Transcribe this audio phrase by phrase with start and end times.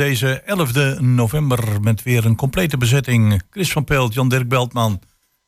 [0.00, 3.42] Deze 11 november met weer een complete bezetting.
[3.50, 5.00] Chris van Pelt, Jan-Dirk Beltman,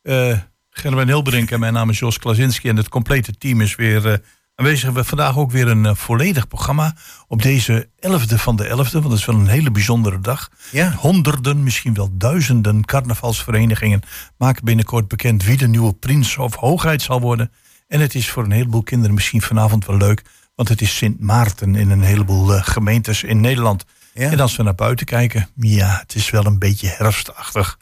[0.03, 0.37] uh,
[0.69, 2.69] Gerben Hilbrink en mijn naam is Jos Klasinski.
[2.69, 4.13] En het complete team is weer uh,
[4.55, 4.79] aanwezig.
[4.79, 6.95] We hebben vandaag ook weer een uh, volledig programma
[7.27, 8.91] op deze 11e van de 11e.
[8.91, 10.49] Want dat is wel een hele bijzondere dag.
[10.71, 10.91] Ja.
[10.91, 14.01] Honderden, misschien wel duizenden carnavalsverenigingen
[14.37, 17.51] maken binnenkort bekend wie de nieuwe prins of hoogheid zal worden.
[17.87, 20.23] En het is voor een heleboel kinderen misschien vanavond wel leuk
[20.55, 23.85] want het is Sint Maarten in een heleboel uh, gemeentes in Nederland.
[24.13, 24.31] Ja.
[24.31, 27.77] En als we naar buiten kijken, ja, het is wel een beetje herfstachtig.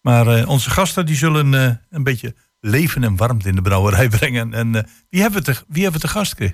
[0.00, 4.08] Maar uh, onze gasten die zullen uh, een beetje leven en warmte in de brouwerij
[4.18, 4.54] brengen.
[4.54, 6.52] En wie, hebben we te, wie hebben we te gast, Chris?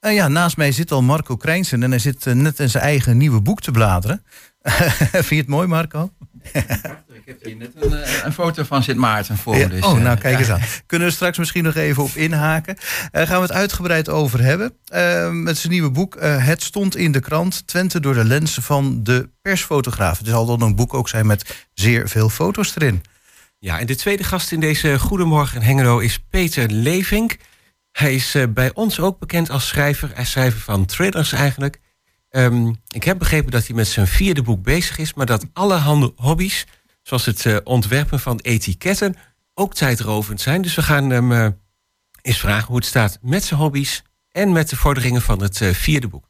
[0.00, 3.40] ja, naast mij zit al Marco Krijnsen en hij zit net in zijn eigen nieuwe
[3.40, 4.22] boek te bladeren.
[5.12, 6.12] Vind je het mooi, Marco?
[6.52, 9.56] Ik heb hier net een, eh, een foto van Sint Maarten voor.
[9.56, 10.60] Ja, dus, oh, uh, nou kijk eens aan.
[10.86, 12.76] Kunnen we straks misschien nog even op inhaken.
[13.10, 14.72] Daar gaan we het uitgebreid over hebben.
[14.94, 17.66] Uh, met zijn nieuwe boek Het stond in de krant.
[17.66, 20.18] Twente door de lenzen van de persfotograaf.
[20.18, 23.02] Het zal dan een boek ook zijn met zeer veel foto's erin.
[23.58, 27.36] Ja, en de tweede gast in deze Goedemorgen Hengelo is Peter Levink.
[27.92, 30.10] Hij is uh, bij ons ook bekend als schrijver.
[30.14, 31.78] Hij schrijver van thrillers eigenlijk.
[32.36, 36.12] Um, ik heb begrepen dat hij met zijn vierde boek bezig is, maar dat alle
[36.16, 36.66] hobby's,
[37.02, 39.16] zoals het uh, ontwerpen van etiketten,
[39.54, 40.62] ook tijdrovend zijn.
[40.62, 41.46] Dus we gaan hem uh,
[42.22, 45.72] eens vragen hoe het staat met zijn hobby's en met de vorderingen van het uh,
[45.72, 46.28] vierde boek.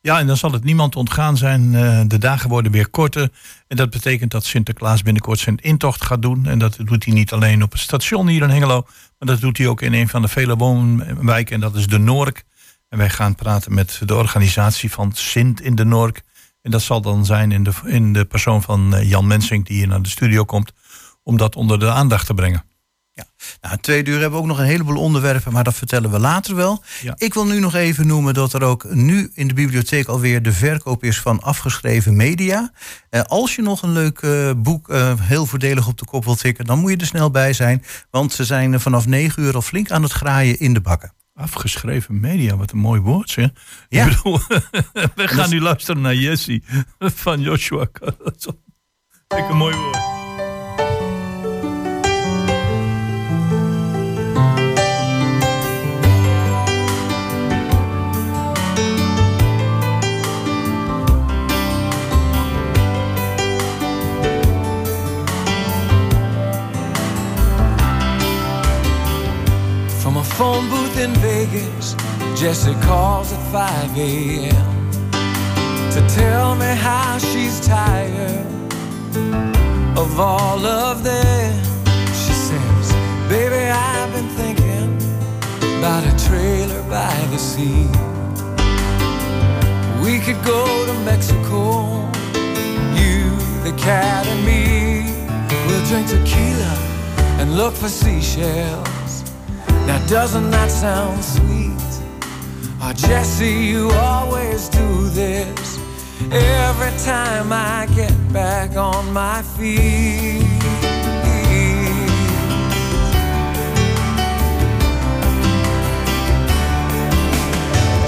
[0.00, 1.70] Ja, en dan zal het niemand ontgaan zijn.
[2.08, 3.30] De dagen worden weer korter.
[3.68, 6.46] En dat betekent dat Sinterklaas binnenkort zijn intocht gaat doen.
[6.46, 8.86] En dat doet hij niet alleen op het station hier in Hengelo,
[9.18, 11.54] maar dat doet hij ook in een van de vele woonwijken.
[11.54, 12.44] En dat is de Noork.
[12.88, 16.22] En wij gaan praten met de organisatie van Sint in de Noork.
[16.62, 19.76] En dat zal dan zijn in de, in de persoon van uh, Jan Mensink, die
[19.76, 20.72] hier naar de studio komt,
[21.22, 22.64] om dat onder de aandacht te brengen.
[23.12, 23.24] Ja,
[23.60, 26.54] nou, twee uur hebben we ook nog een heleboel onderwerpen, maar dat vertellen we later
[26.54, 26.82] wel.
[27.02, 27.14] Ja.
[27.16, 30.52] Ik wil nu nog even noemen dat er ook nu in de bibliotheek alweer de
[30.52, 32.72] verkoop is van afgeschreven media.
[33.10, 36.38] Uh, als je nog een leuk uh, boek uh, heel voordelig op de kop wilt
[36.38, 37.84] tikken, dan moet je er snel bij zijn.
[38.10, 41.12] Want ze zijn vanaf negen uur al flink aan het graaien in de bakken.
[41.36, 43.50] Afgeschreven media, wat een mooi woord, zeg.
[43.88, 44.06] Ja.
[44.06, 44.38] Ik bedoel,
[45.14, 46.62] we gaan nu luisteren naar Jessie
[46.98, 47.88] van Joshua.
[49.28, 50.15] Een mooi woord.
[70.16, 71.94] From a phone booth in Vegas,
[72.40, 74.90] Jesse calls at 5 a.m.
[75.92, 78.46] to tell me how she's tired
[79.94, 81.62] of all of them.
[82.06, 82.92] She says,
[83.28, 84.96] Baby, I've been thinking
[85.80, 87.86] about a trailer by the sea.
[90.02, 92.08] We could go to Mexico,
[92.96, 93.36] you,
[93.68, 95.12] the cat, and me.
[95.66, 96.74] We'll drink tequila
[97.38, 98.95] and look for seashells.
[99.86, 101.72] Now doesn't that sound sweet?
[102.82, 105.78] Oh, Jesse, you always do this
[106.32, 110.42] every time I get back on my feet.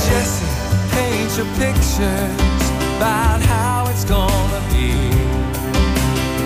[0.04, 0.46] Jesse,
[0.90, 4.92] paint your pictures about how it's gonna be.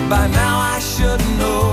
[0.07, 1.72] By now I should know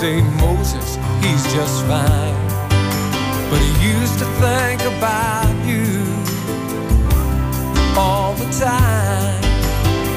[0.00, 2.34] Say, Moses, he's just fine.
[3.50, 5.88] But he used to think about you
[8.00, 9.42] all the time.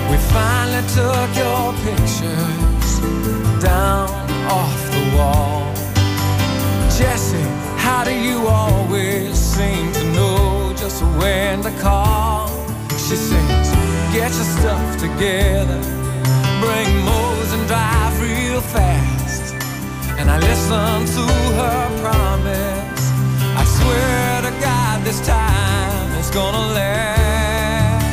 [0.09, 2.91] We finally took your pictures
[3.61, 4.07] down
[4.47, 5.73] off the wall.
[6.97, 12.47] Jesse, how do you always seem to know just when to call?
[12.91, 13.67] She says,
[14.13, 15.81] get your stuff together
[16.61, 19.22] bring Moses and drive real fast.
[20.23, 21.25] And I listen to
[21.59, 23.03] her promise.
[23.59, 28.05] I swear to God, this time it's gonna last.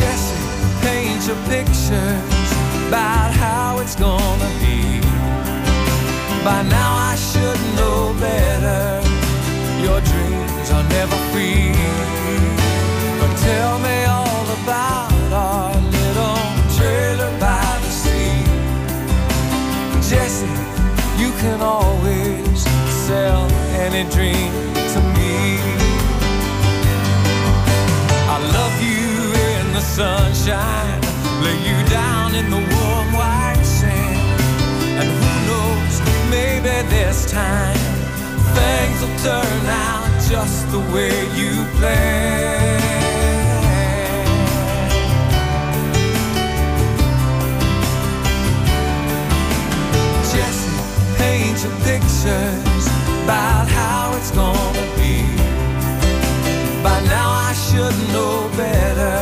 [0.00, 0.34] Jesse,
[0.82, 2.50] paint your pictures
[2.88, 5.00] about how it's gonna be.
[6.44, 9.00] By now I should know better.
[9.80, 11.70] Your dreams are never free.
[13.20, 14.15] But tell me
[23.96, 24.52] any dream
[24.92, 25.58] to me.
[28.28, 29.08] I love you
[29.48, 31.00] in the sunshine,
[31.42, 34.40] lay you down in the warm white sand.
[35.00, 35.94] And who knows,
[36.30, 37.76] maybe this time
[38.58, 42.74] things will turn out just the way you planned.
[51.64, 52.75] Your pictures
[53.26, 55.18] about how it's gonna be.
[56.80, 59.18] By now I should know better.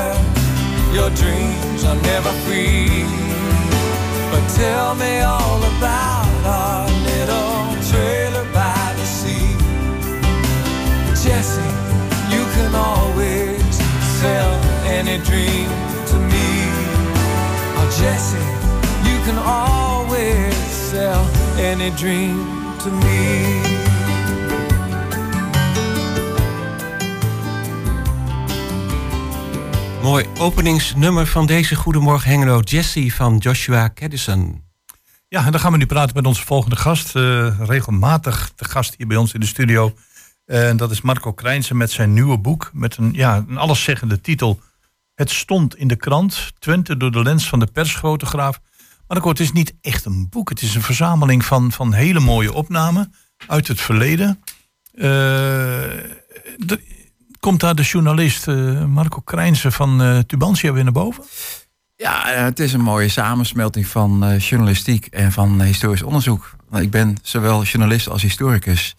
[0.93, 3.07] Your dreams are never free.
[4.31, 7.57] But tell me all about our little
[7.91, 9.57] trailer by the sea.
[11.23, 11.73] Jesse,
[12.35, 13.75] you can always
[14.21, 14.53] sell
[14.99, 15.69] any dream
[16.11, 16.49] to me.
[17.79, 18.49] Oh, Jesse,
[19.09, 20.55] you can always
[20.93, 21.25] sell
[21.57, 22.37] any dream
[22.85, 23.64] to me.
[30.05, 34.63] Mooi openingsnummer van deze Goedemorgen Hengelo, Jesse van Joshua Caddison.
[35.29, 37.17] Ja, en dan gaan we nu praten met onze volgende gast.
[37.17, 39.95] eh, regelmatig de gast hier bij ons in de studio.
[40.47, 42.71] En dat is Marco Krijnsen met zijn nieuwe boek.
[42.73, 44.61] Met een, ja, een alleszeggende titel.
[45.15, 46.53] Het stond in de krant.
[46.59, 48.61] Twente door de lens van de persfotograaf.
[49.09, 50.49] Marco, het is niet echt een boek.
[50.49, 53.15] Het is een verzameling van, van hele mooie opnamen
[53.47, 54.43] uit het verleden.
[54.93, 56.93] De-
[57.45, 61.25] komt daar de journalist eh, Marco Krijnsen van eh, Tubantia weer naar boven?
[61.97, 66.57] Ja, eh, het is een mooie samensmelting van journalistiek en van historisch onderzoek.
[66.73, 68.97] Ik ben zowel journalist als historicus.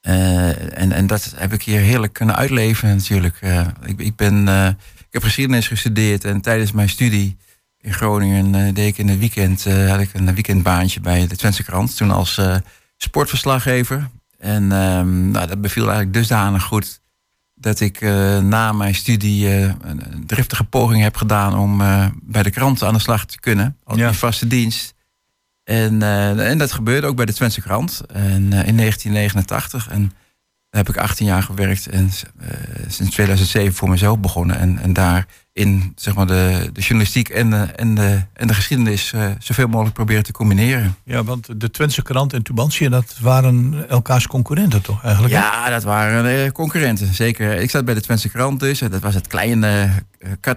[0.00, 3.40] En, en dat heb ik hier heerlijk kunnen uitleven natuurlijk.
[3.84, 4.48] Ik, ik, ben,
[4.78, 7.36] ik heb geschiedenis gestudeerd en tijdens mijn studie
[7.80, 11.96] in Groningen deed ik in het weekend had ik een weekendbaantje bij de Twentse krant.
[11.96, 12.40] Toen als
[12.96, 14.08] sportverslaggever.
[14.38, 17.00] En ehm, nou, dat beviel eigenlijk dusdanig goed
[17.60, 22.06] dat ik eh, na mijn studie eh, een, een driftige poging heb gedaan om eh,
[22.22, 23.76] bij de krant aan de slag te kunnen.
[23.84, 24.08] Als Ja.
[24.08, 24.94] in vaste dienst.
[25.64, 26.02] En,
[26.38, 29.88] en dat gebeurde ook bij de Twentse krant en, in 1989.
[29.88, 30.12] En
[30.70, 32.48] daar heb ik 18 jaar gewerkt en eh,
[32.88, 34.58] sinds 2007 voor mezelf begonnen.
[34.58, 39.12] En, en daarin zeg maar, de, de journalistiek en de, en de, en de geschiedenis
[39.12, 40.96] eh, zoveel mogelijk proberen te combineren.
[41.04, 45.34] Ja, want de Twentse krant en Tubantia, dat waren elkaars concurrenten toch eigenlijk?
[45.34, 47.52] Ja, dat waren eh, concurrenten, zeker.
[47.52, 48.78] Ik zat bij de Twentse krant dus.
[48.78, 49.90] Dat was het kleine,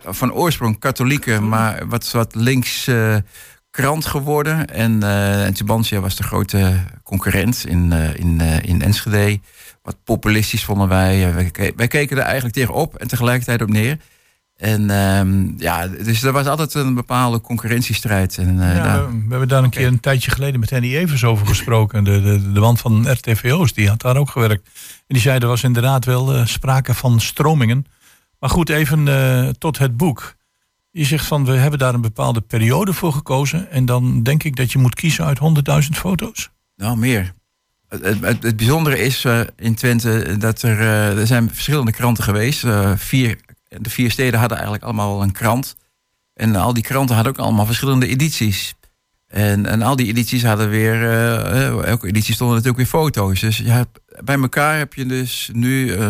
[0.06, 2.89] van oorsprong katholieke, maar wat, wat links
[3.69, 4.68] krant geworden.
[4.68, 5.04] En,
[5.44, 6.74] en Tubantia was de grote
[7.04, 9.40] concurrent in, in, in Enschede.
[9.83, 11.28] Wat populistisch vonden wij.
[11.28, 13.97] Eh, wij, ke- wij keken er eigenlijk tegenop en tegelijkertijd op neer.
[14.56, 18.37] En ehm, ja, dus er was altijd een bepaalde concurrentiestrijd.
[18.37, 21.23] En, eh, Ja, daar- we, hebben daar een keer een tijdje geleden met Henny Evers
[21.23, 22.04] over gesproken.
[22.04, 24.66] De, de, de man van RTVO's, die had daar ook gewerkt.
[24.97, 27.85] En die zei, er was inderdaad wel eh, sprake van stromingen.
[28.40, 30.35] Maar goed, even tot het boek.
[30.92, 33.71] Je zegt van, we hebben daar een bepaalde periode voor gekozen.
[33.71, 36.49] En dan denk ik dat je moet kiezen uit 100.000 foto's.
[36.75, 37.33] Nou, meer.
[38.02, 42.64] Het, bijzondere is eh, in Twente dat er, eh, er zijn verschillende kranten geweest.
[42.64, 45.76] Eh, vier, de vier steden hadden eigenlijk allemaal een krant.
[46.33, 48.73] En al die kranten hadden ook allemaal verschillende edities.
[49.28, 51.09] En, en al die edities hadden weer,
[51.83, 53.40] elke editie stonden natuurlijk weer foto's.
[53.40, 53.64] Dus
[54.23, 56.07] bij elkaar heb je dus nu eh,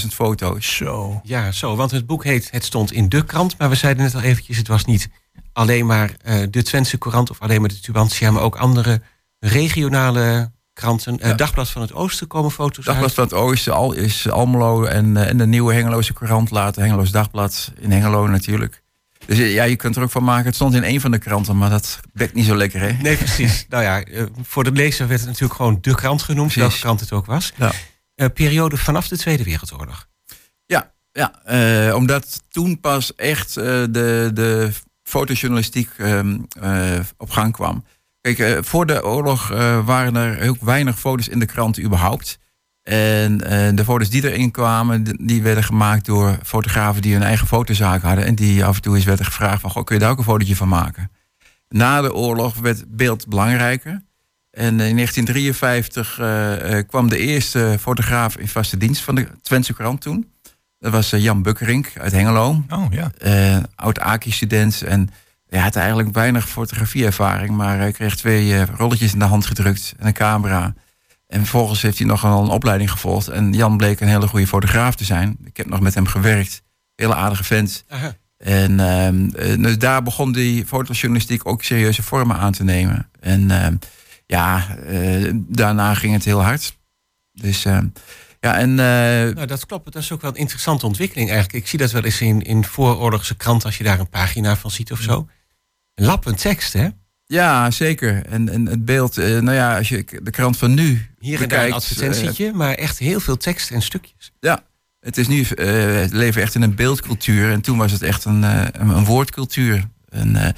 [0.00, 0.76] 400.000 foto's.
[0.76, 1.20] Zo.
[1.24, 3.58] Ja, zo, want het boek heet Het stond in de krant.
[3.58, 5.08] Maar we zeiden net al eventjes, het was niet
[5.52, 6.16] alleen maar
[6.50, 7.30] de Twentse Courant...
[7.30, 9.02] of alleen maar de Tubantia, maar ook andere
[9.38, 11.20] regionale kranten.
[11.20, 13.14] Eh, Dagblad van het Oosten komen foto's Dagblad uit.
[13.14, 16.82] van het Oosten al, is Almelo en, eh, en de nieuwe Hengeloze Courant later.
[16.82, 18.82] Hengeloos Dagblad in Hengelo natuurlijk.
[19.26, 20.46] Dus eh, ja, je kunt er ook van maken.
[20.46, 22.92] Het stond in één van de kranten, maar dat werd niet zo lekker, hè?
[22.92, 23.66] Nee, precies.
[23.68, 24.02] nou ja,
[24.42, 26.52] voor de lezer werd het natuurlijk gewoon de krant genoemd.
[26.52, 26.62] Precies.
[26.62, 27.52] Welke krant het ook was.
[27.56, 28.28] Ja.
[28.28, 30.08] Periode vanaf de Tweede Wereldoorlog.
[30.66, 31.32] Ja, ja
[31.94, 34.72] omdat toen pas echt de, de
[35.04, 37.84] fotojournalistiek ehm, eh, op gang kwam.
[38.24, 42.38] Kijk, eh, voor de oorlog eh, waren er ook weinig foto's in de krant überhaupt.
[42.82, 47.46] En eh, de foto's die erin kwamen, die werden gemaakt door fotografen die hun eigen
[47.46, 48.24] fotozaak hadden.
[48.24, 50.24] En die af en toe eens werden gevraagd van, goh, kun je daar ook een
[50.24, 51.10] fotootje van maken?
[51.68, 54.02] Na de oorlog werd beeld belangrijker.
[54.50, 59.74] En in 1953 eh, eh, kwam de eerste fotograaf in vaste dienst van de Twentse
[59.74, 60.32] krant toen.
[60.78, 62.64] Dat was Jan Bukkerink uit Hengelo.
[62.68, 63.10] Oh ja.
[63.18, 64.82] eh, oud Aki-student.
[64.82, 65.08] En
[65.54, 69.94] hij had eigenlijk weinig fotografieervaring, maar hij kreeg twee eh, rolletjes in de hand gedrukt
[69.98, 70.74] en een camera.
[71.26, 73.28] En vervolgens heeft hij nog wel een opleiding gevolgd.
[73.28, 75.36] En Jan bleek een hele goede fotograaf te zijn.
[75.44, 76.62] Ik heb nog met hem gewerkt.
[76.94, 77.84] Hele aardige vent.
[77.88, 78.14] Aha.
[78.36, 83.10] En ehm, eh, dus daar begon die fotojournalistiek ook serieuze vormen aan te nemen.
[83.20, 83.76] En ehm,
[84.26, 86.76] ja, eh, daarna ging het heel hard.
[87.32, 87.86] Dus ehm,
[88.40, 89.92] ja, en Nou, dat klopt.
[89.92, 91.64] Dat is ook wel een interessante ontwikkeling eigenlijk.
[91.64, 94.70] Ik zie dat wel eens in, in vooroorlogse kranten als je daar een pagina van
[94.70, 95.28] ziet of zo.
[95.94, 96.88] Lappend tekst, hè?
[97.26, 98.26] ja, zeker.
[98.26, 101.48] En, en het beeld, eh, nou ja, als je de krant van nu Hier en
[101.48, 104.32] daar een advertentietje, maar echt heel veel tekst en stukjes.
[104.40, 104.62] Ja,
[105.00, 107.50] het is nu, eh het leven echt in een beeldcultuur.
[107.50, 109.88] En toen was het echt een, eh, een, woordcultuur.
[110.08, 110.48] En, eh,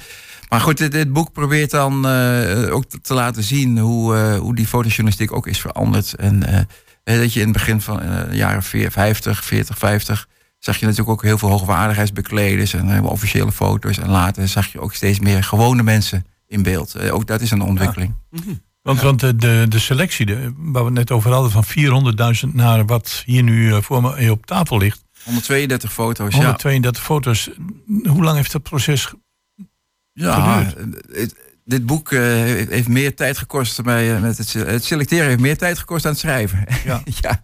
[0.49, 4.37] maar goed, dit, dit boek probeert dan eh, ook te, te laten zien hoe, eh,
[4.37, 6.13] hoe die fotojournalistiek ook is veranderd.
[6.15, 6.59] En eh,
[7.03, 10.27] eh, dat je in het begin van eh, de jaren 50, 40, 50...
[10.59, 12.73] zag je natuurlijk ook heel veel hoogwaardigheidsbekleders...
[12.73, 13.97] en helemaal officiële foto's.
[13.97, 16.95] En later zag je ook steeds meer gewone mensen in beeld.
[16.95, 18.13] Eh, ook dat is een ontwikkeling.
[18.81, 21.65] Want, want de, de, selectie, de, waar we het net over hadden, van
[22.47, 25.03] 400.000 naar wat hier nu eh, voor me op tafel ligt.
[25.23, 26.37] 132 foto's, ja.
[26.37, 27.49] 132 foto's.
[28.07, 29.13] Hoe lang heeft dat proces?
[30.13, 30.95] Ja, geduurd?
[31.11, 31.35] het-
[31.67, 32.19] dit boek eh,
[32.69, 36.11] heeft meer tijd gekost bij eh, met het, het selecteren heeft meer tijd gekost aan
[36.11, 36.65] het schrijven.
[36.85, 37.01] Ja.
[37.21, 37.41] ja.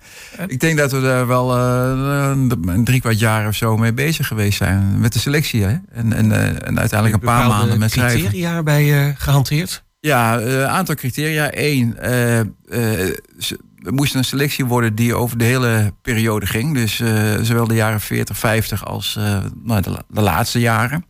[0.48, 4.27] Ik denk dat we daar wel eh, een- drie kwart jaar of zo mee bezig
[4.27, 5.63] geweest zijn met de selectie.
[5.63, 5.75] Hè?
[5.92, 6.32] En, en,
[6.65, 8.20] en uiteindelijk een paar maanden met schrijven.
[8.20, 9.84] criteria bij eh, gehanteerd.
[10.00, 11.50] Ja, een aantal criteria.
[11.51, 16.74] Eén, er moest een selectie worden die over de hele periode ging.
[16.74, 16.96] Dus
[17.42, 19.20] zowel de jaren 40, 50 als
[19.63, 21.06] nou, de laatste jaren.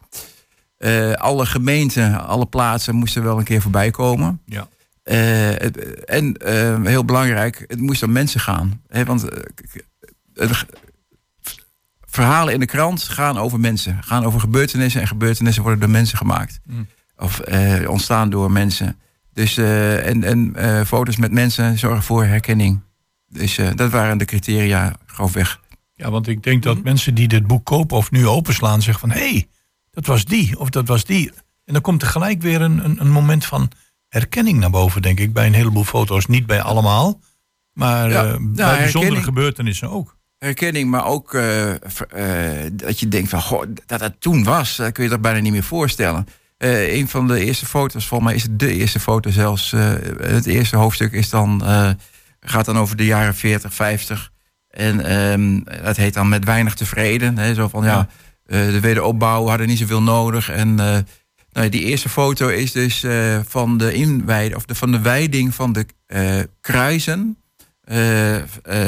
[0.83, 4.41] Eh, alle gemeenten, alle plaatsen moesten wel een keer voorbij komen.
[4.45, 4.67] Ja.
[5.03, 5.17] Eh,
[5.57, 8.81] het- en eh, heel belangrijk, het moest om mensen gaan.
[8.87, 9.25] Hè, want
[12.01, 14.03] verhalen in de krant gaan over mensen.
[14.03, 15.01] Gaan over gebeurtenissen.
[15.01, 16.59] En gebeurtenissen worden door mensen gemaakt.
[16.65, 16.87] Mm.
[17.17, 18.97] Of eh, ontstaan door mensen.
[19.33, 22.79] Dus, eh, en en eh, foto's met mensen zorgen voor herkenning.
[23.29, 25.59] Dus eh, dat waren de criteria grofweg.
[25.95, 29.17] Ja, want ik denk dat mensen die dit boek kopen of nu openslaan zeggen van...
[29.19, 29.47] hé, hey,
[29.93, 31.31] dat was die of dat was die.
[31.65, 33.71] En dan komt er gelijk weer een, een, een moment van
[34.07, 35.33] herkenning naar boven, denk ik.
[35.33, 37.19] Bij een heleboel foto's, niet bij allemaal.
[37.73, 39.23] Maar Ja, eh, ja, bij bijzondere herkenning.
[39.23, 40.17] gebeurtenissen ook.
[40.37, 43.41] Herkenning, maar ook eh, eh, dat je denkt van...
[43.41, 46.27] Goh, dat dat toen was, dat kun je toch bijna niet meer voorstellen.
[46.57, 49.71] Een van de eerste foto's, volgens mij is het de eerste foto zelfs.
[50.17, 51.61] het eerste hoofdstuk is dan,
[52.39, 54.31] gaat dan over de jaren 40, 50.
[54.67, 57.37] En ehm, dat heet dan met weinig tevreden.
[57.37, 58.07] Hè, zo van, ja, Ja.
[58.45, 60.49] Eh, de wederopbouw hadden niet zoveel nodig.
[60.49, 60.97] En eh,
[61.51, 65.55] nou, die eerste foto is dus eh, van, de inwijding, of de, van de wijding
[65.55, 65.85] van de
[66.61, 67.37] kruisen...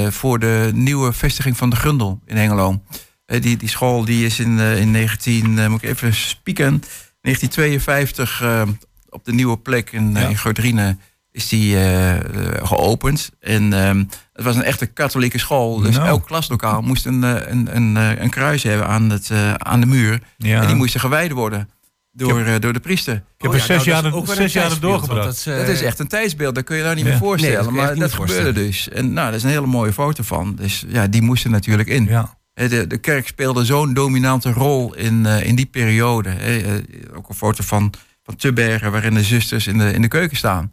[0.10, 2.82] voor de nieuwe vestiging van de Gundel in Hengelo.
[3.26, 6.84] Die, die school die is in, in 19, eh, moet ik even spieken,
[7.22, 8.62] 1952 eh,
[9.10, 10.28] op de nieuwe plek in, Ja.
[10.28, 10.98] in Gordrine
[11.36, 12.22] is die eh, eh,
[12.68, 13.30] geopend.
[13.40, 15.80] En ehm, het was een echte katholieke school.
[15.80, 16.08] Dus Nou.
[16.08, 19.86] elk klaslokaal moest een, eh, een, een, een kruis hebben aan, het, eh, aan de
[19.86, 20.20] muur.
[20.38, 20.62] Ja.
[20.62, 21.70] En die moesten gewijd worden
[22.12, 23.14] door, eh, door de priester.
[23.16, 25.46] Ik heb Oh er ja, zes nou, jaar, zes jaar doorgebracht.
[25.46, 27.10] Dat, Dat is echt een tijdsbeeld, dat kun je nou niet Ja.
[27.10, 27.56] meer voorstellen.
[27.58, 28.90] Nee, dat maar dat gebeurde dus.
[28.90, 30.56] En nou, dat is een hele mooie foto van.
[30.56, 32.06] Dus ja, die moesten natuurlijk in.
[32.06, 32.38] Ja.
[32.54, 36.30] De, de kerk speelde zo'n dominante rol in, eh, in die periode.
[36.30, 36.64] hè.
[37.16, 40.72] Ook een foto van, van Tubbergen, waarin de zusters in de, in de keuken staan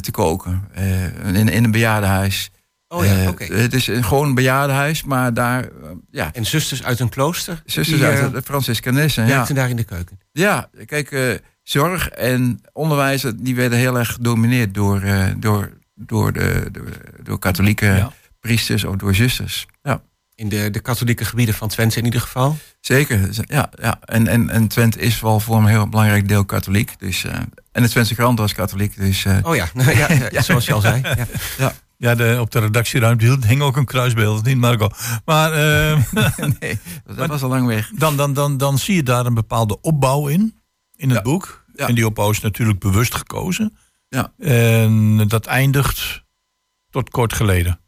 [0.00, 0.68] te koken.
[0.74, 2.50] eh, in, in een bejaardenhuis.
[2.88, 3.44] Oh ja, Eh, oké.
[3.44, 5.70] Het is een, gewoon een bejaardenhuis, maar daar, eh,
[6.10, 7.62] ja, En zusters uit een klooster?
[7.64, 9.26] zusters die, uit eh, de Franciscanessen.
[9.26, 9.44] Ja.
[9.44, 10.18] daar in de keuken.
[10.32, 16.32] Ja, kijk, eh, zorg en onderwijs, die werden heel erg gedomineerd door, eh, door, door,
[16.32, 16.88] de, door,
[17.22, 18.12] door katholieke Ja.
[18.40, 19.66] priesters of door zusters.
[19.82, 20.02] Ja,
[20.36, 22.56] In de, de katholieke gebieden van Twente in ieder geval.
[22.80, 23.28] zeker.
[23.46, 23.98] Ja, ja.
[24.04, 26.94] En, en, en Twente is wel voor een heel belangrijk deel katholiek.
[26.98, 27.34] Dus, eh,
[27.72, 28.96] en de Twentse krant was katholiek.
[28.96, 31.02] Dus eh, Oh ja, nou, ja, ja, zoals je al zei.
[31.58, 31.72] Ja.
[31.98, 34.88] Ja, de, op de redactieruimte hing ook een kruisbeeld, niet Marco.
[35.24, 36.02] Maar eh,
[36.60, 36.78] nee,
[37.16, 37.90] dat was al lang weg.
[37.94, 40.54] dan, dan, dan, dan zie je daar een bepaalde opbouw in,
[40.96, 41.22] in het Ja.
[41.22, 41.64] boek.
[41.74, 41.86] Ja.
[41.88, 43.76] En die opbouw is natuurlijk bewust gekozen.
[44.08, 44.32] Ja.
[44.38, 46.22] En dat eindigt
[46.90, 47.80] tot kort geleden.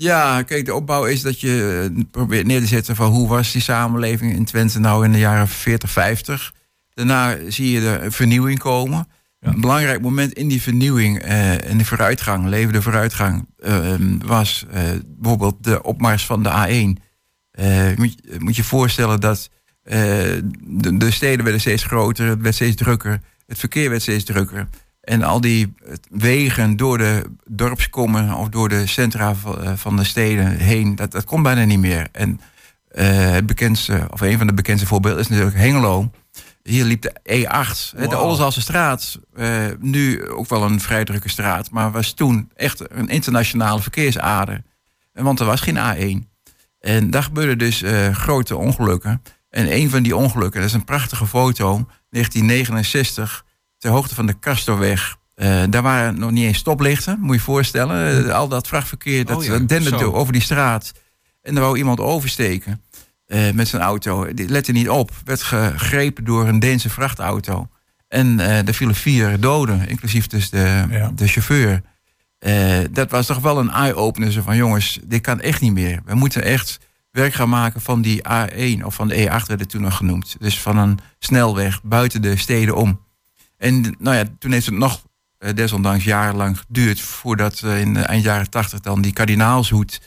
[0.00, 3.52] Ja, kijk, de opbouw is dat je eh, probeert neer te zetten van hoe was
[3.52, 6.54] die samenleving in Twente nou in de jaren 40, 50.
[6.94, 9.08] Daarna zie je er een vernieuwing komen.
[9.40, 9.48] Ja.
[9.48, 15.64] Een belangrijk moment in die vernieuwing en de vooruitgang, levende vooruitgang, eh, was eh, bijvoorbeeld
[15.64, 17.02] de opmars van de A1.
[17.50, 19.50] Eh, moet, je, moet je voorstellen dat
[19.82, 19.98] eh,
[20.64, 24.68] de, de steden werden steeds groter, het werd steeds drukker, het verkeer werd steeds drukker.
[25.08, 25.74] En al die
[26.10, 31.10] wegen door de dorpskommen of door de centra van, eh, van de steden heen, dat,
[31.10, 32.08] dat kon bijna niet meer.
[32.12, 32.40] En
[32.88, 36.10] eh, het bekendste, of een van de bekendste voorbeelden is natuurlijk Hengelo.
[36.62, 38.18] Hier liep de E8, hè, de.
[38.18, 39.18] Oldenzaal straat.
[39.34, 41.70] eh, nu ook wel een vrij drukke straat.
[41.70, 44.62] Maar was toen echt een internationale verkeersader.
[45.12, 46.28] En Want er was geen A1.
[46.80, 49.22] En daar gebeurden dus grote ongelukken.
[49.50, 51.86] En een van die ongelukken, dat is een prachtige foto.
[52.10, 53.44] 1969,
[53.78, 55.16] ter hoogte van de Castorweg.
[55.34, 58.32] Eh, daar waren nog niet eens stoplichten, moet je je voorstellen.
[58.34, 60.92] Al dat vrachtverkeer, dat Oh ja, denderde over die straat.
[61.42, 62.82] En er wou iemand oversteken
[63.26, 64.34] eh, met zijn auto.
[64.34, 67.68] Die lette niet op, werd gegrepen door een Deense vrachtauto.
[68.08, 71.10] En eh er vielen vier doden, inclusief dus de, Ja.
[71.14, 71.82] de chauffeur.
[72.90, 74.42] Dat was toch wel een eye-opener.
[74.42, 76.00] Van jongens, dit kan echt niet meer.
[76.04, 76.78] We moeten echt
[77.10, 80.36] werk gaan maken van die A1 of van de E8 werd het toen nog genoemd.
[80.38, 83.00] Dus van een snelweg buiten de steden om.
[83.58, 85.02] En nou ja, toen heeft het nog
[85.38, 90.00] eh, desondanks jarenlang geduurd voordat eh, in de eind jaren 80 dan die kardinaalshoed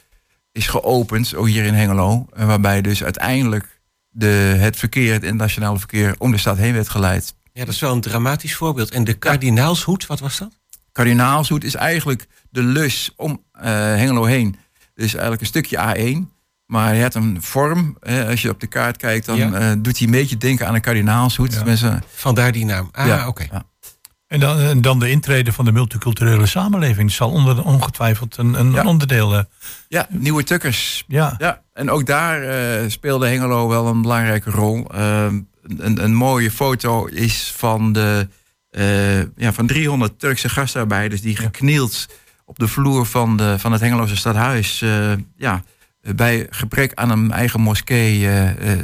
[0.52, 2.26] is geopend, ook hier in Hengelo.
[2.34, 6.90] En waarbij dus uiteindelijk de, het verkeer, het internationale verkeer, om de stad heen werd
[6.90, 7.36] geleid.
[7.54, 8.92] Ja, dat is wel een dramatisch voorbeeld.
[8.92, 10.60] En de kardinaalshoed, wat was dat?
[10.92, 14.56] Kardinaalshoed is eigenlijk de lus om eh, Hengelo heen.
[14.94, 16.41] Dus eigenlijk een stukje A1.
[16.72, 17.98] Maar hij had een vorm.
[18.00, 19.52] hè, als je op de kaart kijkt, dan Ja.
[19.54, 21.52] eh, doet hij een beetje denken aan een kardinaalshoed.
[21.52, 21.58] Ja.
[21.58, 22.90] Tenminste, Vandaar die naam.
[22.92, 23.28] Ah, Ja.
[23.28, 23.48] oké.
[23.52, 23.64] Ja.
[24.28, 27.08] En dan, en dan de intrede van de multiculturele samenleving.
[27.08, 28.86] Dat zal onder, ongetwijfeld een, een Ja.
[28.86, 29.36] onderdeel.
[29.38, 29.44] eh,
[29.88, 31.04] ja, nieuwe tukkers.
[31.08, 31.36] ja.
[31.38, 34.86] Ja, en ook daar eh, speelde Hengelo wel een belangrijke rol.
[34.92, 35.40] Ehm,
[35.78, 38.28] een, een mooie foto is van, de,
[38.70, 42.06] eh, ja, van 300 Turkse gastarbeiders die geknield
[42.46, 44.82] op de vloer van, de, van het Hengeloze stadhuis.
[44.82, 45.64] eh, ja,
[46.16, 48.80] bij gebrek aan een eigen moskee eh, eh,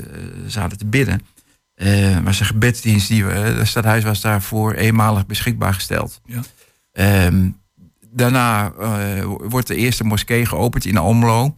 [0.48, 1.22] zaten te bidden.
[1.76, 6.22] Eh was een gebedsdienst, die, we- het stadhuis was daarvoor eenmalig beschikbaar gesteld.
[6.26, 6.42] Ja.
[6.92, 7.50] Ehm,
[8.12, 11.58] daarna eh, wordt de eerste moskee geopend in Almelo.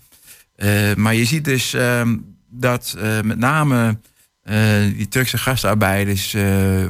[0.55, 2.17] Eh, maar je ziet dus ehm,
[2.49, 3.97] dat eh, met name
[4.41, 4.57] eh,
[4.95, 6.43] die Turkse gastarbeiders eh,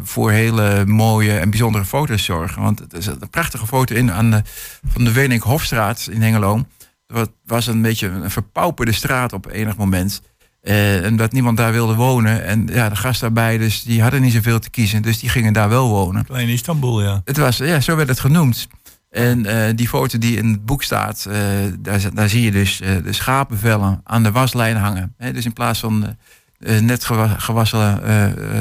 [0.03, 2.61] voor hele mooie en bijzondere foto's zorgen.
[2.61, 4.41] Want het is een prachtige foto in aan de,
[4.87, 6.65] van de Wenink Hofstraat in Hengelo.
[7.13, 10.21] Het was een beetje een verpauperde straat op enig moment.
[10.61, 12.43] Eh, en dat niemand daar wilde wonen.
[12.43, 15.01] En ja, de gastarbeiders die hadden niet zoveel te kiezen.
[15.01, 16.25] Dus die gingen daar wel wonen.
[16.25, 17.21] Klein Istanbul, ja.
[17.25, 18.67] Het was, ja, zo werd het genoemd.
[19.09, 21.37] En eh, die foto die in het boek staat, eh,
[21.79, 25.15] daar, daar zie je dus de schapenvellen aan de waslijn hangen.
[25.33, 26.17] Dus in plaats van
[26.59, 28.01] net gewa- gewassen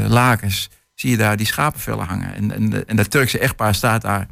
[0.09, 2.35] lakens, zie je daar die schapenvellen hangen.
[2.35, 4.27] En, en, en dat Turkse echtpaar staat daar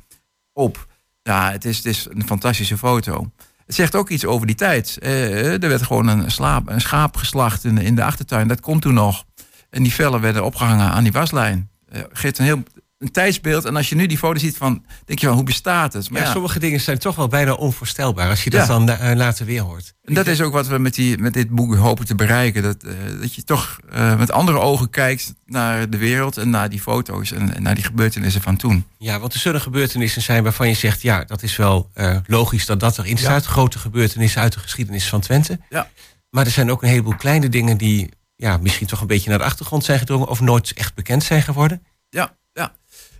[0.52, 0.86] op.
[1.22, 3.30] Ja, het is, het is een fantastische foto.
[3.66, 4.98] Het zegt ook iets over die tijd.
[5.00, 8.48] Eh, er werd gewoon een, slaap, een schaap geslacht in, de- in de achtertuin.
[8.48, 9.24] Dat komt toen nog.
[9.70, 11.70] En die vellen werden opgehangen aan die waslijn.
[11.88, 12.62] Eh, geeft een heel
[12.98, 13.64] een tijdsbeeld.
[13.64, 16.10] En als je nu die foto ziet, van, denk je van hoe bestaat het?
[16.10, 18.66] Maar Ja, ja, sommige dingen zijn toch wel bijna onvoorstelbaar als je dat Ja.
[18.66, 19.94] dan eh, later weer hoort.
[20.02, 22.62] en dat is ook wat we met, die, met dit boek hopen te bereiken.
[22.62, 26.68] Dat, eh, dat je toch eh, met andere ogen kijkt naar de wereld en naar
[26.68, 28.84] die foto's en, en naar die gebeurtenissen van toen.
[28.98, 31.02] Ja, want er zullen gebeurtenissen zijn waarvan je zegt...
[31.02, 31.90] ja, dat is wel
[32.26, 33.44] logisch dat dat erin staat.
[33.44, 35.58] Grote gebeurtenissen uit de geschiedenis van Twente.
[35.68, 35.90] Ja.
[36.30, 37.76] Maar er zijn ook een heleboel kleine dingen...
[37.76, 40.28] die ja, misschien toch een beetje naar de achtergrond zijn gedrongen...
[40.28, 41.82] of nooit echt bekend zijn geworden.
[42.08, 42.72] Ja, ja.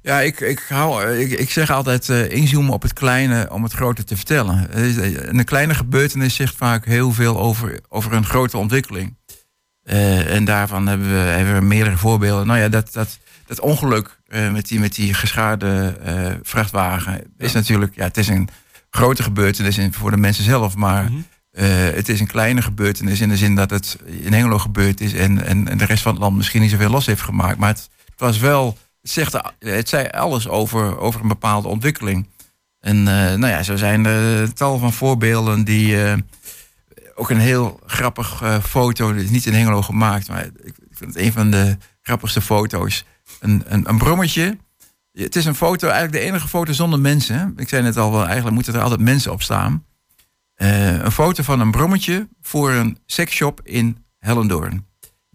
[0.07, 3.73] Ja, ik, ik, hou, ik, ik zeg altijd eh, inzoomen op het kleine om het
[3.73, 4.71] grote te vertellen.
[4.73, 9.17] Eh, Een kleine gebeurtenis zegt vaak heel veel over, over een grote ontwikkeling.
[9.83, 12.47] Eh, en daarvan hebben we, hebben we meerdere voorbeelden.
[12.47, 17.53] Nou ja, dat, dat, dat ongeluk eh, met, die, met die geschaarde eh, vrachtwagen is
[17.53, 18.49] natuurlijk, ja, het is een
[18.91, 21.15] grote gebeurtenis in- voor de mensen zelf, maar Mhm.
[21.51, 25.13] eh, het is een kleine gebeurtenis in de zin dat het in Hengelo gebeurd is
[25.15, 27.59] en, en, en de rest van het land misschien niet zoveel los heeft gemaakt.
[27.59, 32.29] Maar het, het was wel, het, zegt, het zei alles over, over een bepaalde ontwikkeling.
[32.81, 36.05] En eh, nou ja, zo zijn er tal van voorbeelden die.
[36.05, 36.17] eh,
[37.15, 41.15] ook een heel grappig eh, foto, dit is niet in Hengelo gemaakt, maar ik, vind
[41.15, 43.05] het een van de grappigste foto's.
[43.41, 44.59] Een, een, een brommetje.
[45.13, 47.53] Het is een foto, eigenlijk de enige foto zonder mensen.
[47.57, 49.85] Ik zei net al, wel, eigenlijk moeten er altijd mensen op staan.
[50.57, 54.87] Een foto van een brommetje voor een seksshop in Hellendoorn.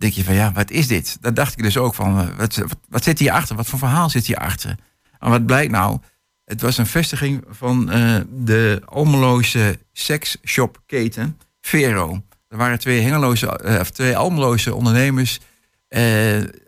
[0.01, 1.17] Denk je van ja, wat is dit?
[1.21, 3.55] Dat dacht ik dus ook van, eh, wat, wat, zit hierachter?
[3.55, 4.75] Wat voor verhaal zit hierachter?
[5.19, 5.99] En wat blijkt nou?
[6.45, 12.23] Het was een vestiging van eh, de Almeloze seksshopketen Vero.
[12.47, 15.39] Er waren twee Hengeloze, eh, of twee Almeloze ondernemers.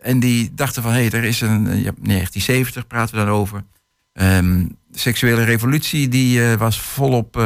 [0.00, 3.34] en die dachten van, hé, hey, er is een, eh, ja, 1970 praten we dan
[3.34, 3.64] over.
[4.12, 7.42] Ehm, de seksuele revolutie die was volop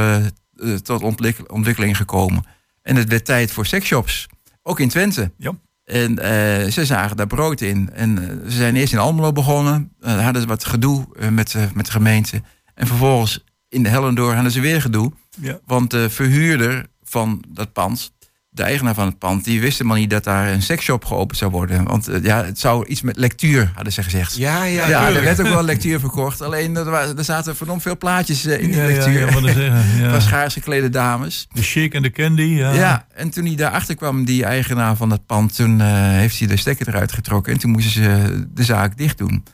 [0.82, 2.44] tot ontwik- ontwikkeling gekomen.
[2.82, 4.26] En het werd tijd voor seksshops.
[4.62, 5.30] Ook in Twente.
[5.36, 5.52] Ja.
[5.88, 7.90] En eh, ze zagen daar brood in.
[7.92, 9.92] En eh, ze zijn eerst in Almelo begonnen.
[10.00, 12.42] Daar hadden ze wat gedoe met, met de gemeente.
[12.74, 15.12] En vervolgens in de Hellendoor hadden ze weer gedoe.
[15.40, 15.58] Ja.
[15.66, 18.12] Want de verhuurder van dat pand,
[18.58, 21.50] de eigenaar van het pand, die wist helemaal niet dat daar een seksshop geopend zou
[21.50, 21.84] worden.
[21.84, 24.36] Want eh, ja, het zou iets met lectuur, hadden ze gezegd.
[24.36, 26.42] Ja, ja, Ja, er werd ook wel lectuur verkocht.
[26.42, 29.20] Alleen er, er zaten verdomd veel plaatjes eh, in die Ja, lectuur.
[29.26, 29.64] ja, zeggen,
[30.02, 30.10] ja.
[30.10, 31.48] Van schaars geklede dames.
[31.52, 32.42] De shake en de candy.
[32.42, 32.72] Ja.
[32.72, 33.06] Ja.
[33.14, 36.56] en toen hij daarachter kwam, die eigenaar van het pand, toen eh, heeft hij de
[36.56, 37.52] stekker eruit getrokken.
[37.52, 39.44] En toen moesten ze de zaak dicht doen.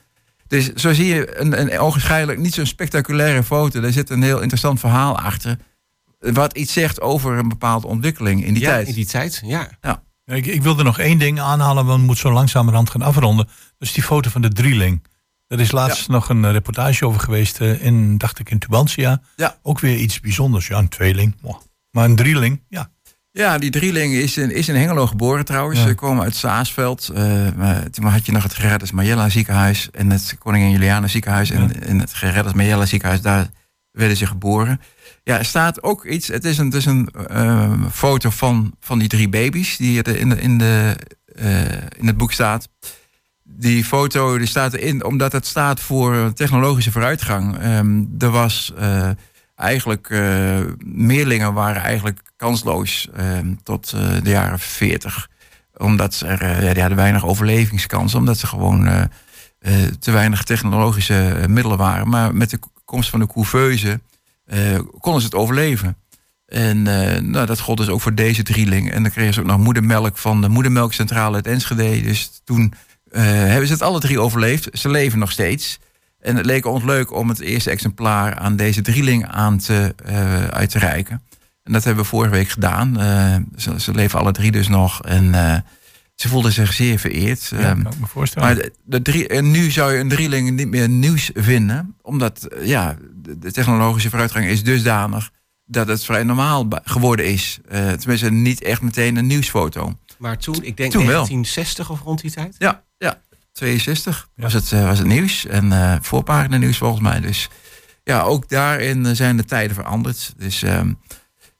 [0.48, 3.80] Dus zo zie je een, een ogenschijnlijk niet zo'n spectaculaire foto.
[3.80, 5.56] Daar zit een heel interessant verhaal achter.
[6.32, 8.88] Wat iets zegt over een bepaalde ontwikkeling in die ja, tijd.
[8.88, 9.68] in die tijd, ja.
[9.80, 13.48] Ja, Ik, ik wilde nog één ding aanhalen, want we moeten zo langzamerhand gaan afronden.
[13.78, 15.02] Dus die foto van de drieling.
[15.46, 19.20] Er is laatst nog een eh, reportage over geweest eh, in, dacht ik, in Tubantia.
[19.36, 19.58] Ja.
[19.62, 20.66] Ook weer iets bijzonders.
[20.66, 21.36] Ja, een tweeling.
[21.90, 22.90] Maar een drieling, ja.
[23.30, 25.80] Ja, die drieling is in, is in Hengelo geboren trouwens.
[25.80, 25.86] Ja.
[25.86, 27.08] Ze komen uit Saasveld.
[27.08, 31.50] Eh, maar toen had je nog het Gerardus Majella ziekenhuis en het Koningin Juliana ziekenhuis.
[31.50, 33.50] En, en het Gerardus Majella ziekenhuis, daar
[33.94, 34.80] werden ze geboren.
[35.22, 36.28] Ja, er staat ook iets.
[36.28, 40.38] Het is een, het is een eh, foto van, van die drie baby's die in,
[40.38, 40.96] in, de,
[41.34, 42.68] eh, in het boek staat.
[43.42, 47.58] Die foto die staat erin omdat het staat voor technologische vooruitgang.
[47.58, 49.10] Ehm, er was eh,
[49.56, 53.90] eigenlijk eh, meerlingen waren eigenlijk kansloos ehm, tot
[54.22, 55.28] de jaren 40.
[55.76, 59.08] Omdat ze er, ja, die hadden weinig overlevingskans, omdat ze gewoon
[59.98, 62.08] te weinig technologische eh, middelen waren.
[62.08, 64.00] Maar met de komst van de couveuse
[64.46, 65.96] eh, konden ze het overleven.
[66.46, 68.90] En eh, nou, dat gold dus ook voor deze drieling.
[68.90, 72.02] En dan kregen ze ook nog moedermelk van de moedermelkcentrale uit Enschede.
[72.02, 72.74] Dus toen
[73.10, 74.68] eh, hebben ze het alle drie overleefd.
[74.72, 75.78] Ze leven nog steeds.
[76.20, 80.44] En het leek ons leuk om het eerste exemplaar aan deze drieling aan te, eh,
[80.44, 81.22] uit te reiken.
[81.62, 83.00] En dat hebben we vorige week gedaan.
[83.00, 83.36] Eh,
[83.76, 85.02] ze, leven alle drie dus nog.
[85.02, 85.56] En eh,
[86.14, 87.48] ze voelden zich zeer vereerd.
[87.50, 88.48] ja Ehm, kan ik me voorstellen.
[88.48, 91.96] maar de, de drie, en nu zou je een drieling niet meer nieuws vinden.
[92.02, 95.30] Omdat eh, ja, de, de technologische vooruitgang is dusdanig
[95.66, 97.58] dat het vrij normaal geworden is.
[97.68, 99.98] Eh, tenminste, niet echt meteen een nieuwsfoto.
[100.18, 101.26] Maar toen, ik denk Toen wel.
[101.26, 102.54] 1960 of rond die tijd.
[102.58, 103.20] Ja, ja
[103.52, 104.42] 62 Ja.
[104.42, 105.46] was, het, eh, was het nieuws.
[105.46, 107.20] En eh voorpagina nieuws volgens mij.
[107.20, 107.48] Dus
[108.04, 110.34] ja, ook daarin zijn de tijden veranderd.
[110.36, 110.92] Dus ehm,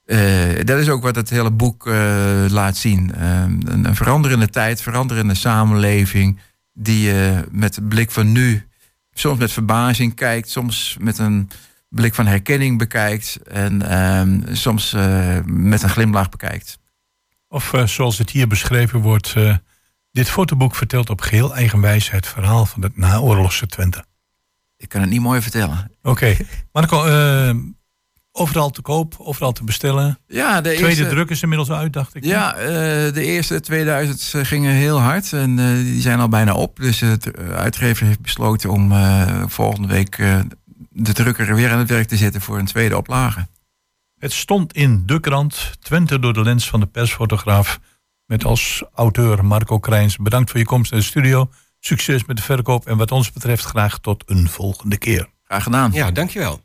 [0.05, 3.15] eh, dat is ook wat het hele boek eh, laat zien.
[3.15, 6.39] Ehm, een, een veranderende tijd, veranderende samenleving.
[6.73, 8.67] Die je met de blik van nu
[9.13, 10.51] soms met verbazing kijkt.
[10.51, 11.51] Soms met een
[11.89, 13.39] blik van herkenning bekijkt.
[13.43, 16.79] En ehm, soms eh, met een glimlach bekijkt.
[17.55, 19.57] Of eh, zoals het hier beschreven wordt, eh,
[20.11, 24.05] dit fotoboek vertelt op geheel eigen wijze het verhaal van het naoorlogse Twente.
[24.77, 25.91] Ik kan het niet mooi vertellen.
[26.03, 26.37] Oké,
[26.73, 27.55] Marco, eh,
[28.37, 30.19] overal te koop, overal te bestellen.
[30.27, 31.07] Ja, de Tweede eerste...
[31.07, 32.25] druk is inmiddels uit, dacht ik.
[32.25, 32.67] Ja, eh,
[33.13, 36.77] de eerste 2000 gingen heel hard en eh, die zijn al bijna op.
[36.77, 40.41] Dus het eh, uitgever heeft besloten om eh, volgende week eh,
[40.91, 43.47] de drukker weer aan het werk te zetten voor een tweede oplage.
[44.19, 47.81] Het stond in de krant, Twente door de lens van de persfotograaf.
[48.27, 50.17] Met als auteur Marco Krijns.
[50.17, 51.51] Bedankt voor je komst naar de studio.
[51.81, 55.29] Succes met de verkoop en wat ons betreft graag tot een volgende keer.
[55.45, 55.93] Graag gedaan.
[55.93, 56.64] Ja, dankjewel.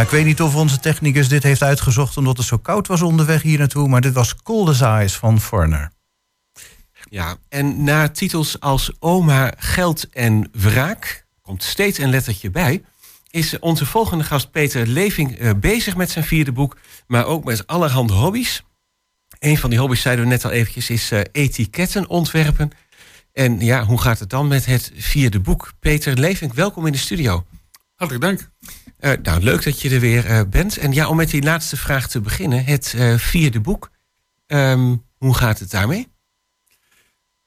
[0.00, 3.02] Ja, ik weet niet of onze technicus dit heeft uitgezocht omdat het zo koud was
[3.02, 3.88] onderweg hier naartoe.
[3.88, 5.92] Maar dit was Cold as Ice van Foreigner.
[7.10, 12.82] Ja, en na titels als Oma, Geld en Wraak, komt steeds een lettertje bij,
[13.30, 17.66] is onze volgende gast Peter Leving eh, bezig met zijn vierde boek, maar ook met
[17.66, 18.62] allerhande hobby's.
[19.38, 22.70] Een van die hobby's, zeiden we net al eventjes, is eh, etiketten ontwerpen.
[23.32, 25.72] En ja, hoe gaat het dan met het vierde boek?
[25.80, 27.44] Peter Leving, welkom in de studio.
[27.94, 28.50] Hartelijk dank.
[29.00, 30.76] Eh, nou, leuk dat je er weer eh, bent.
[30.76, 32.64] En ja, om met die laatste vraag te beginnen.
[32.64, 33.90] Het eh, vierde boek.
[34.46, 36.08] Ehm, hoe gaat het daarmee?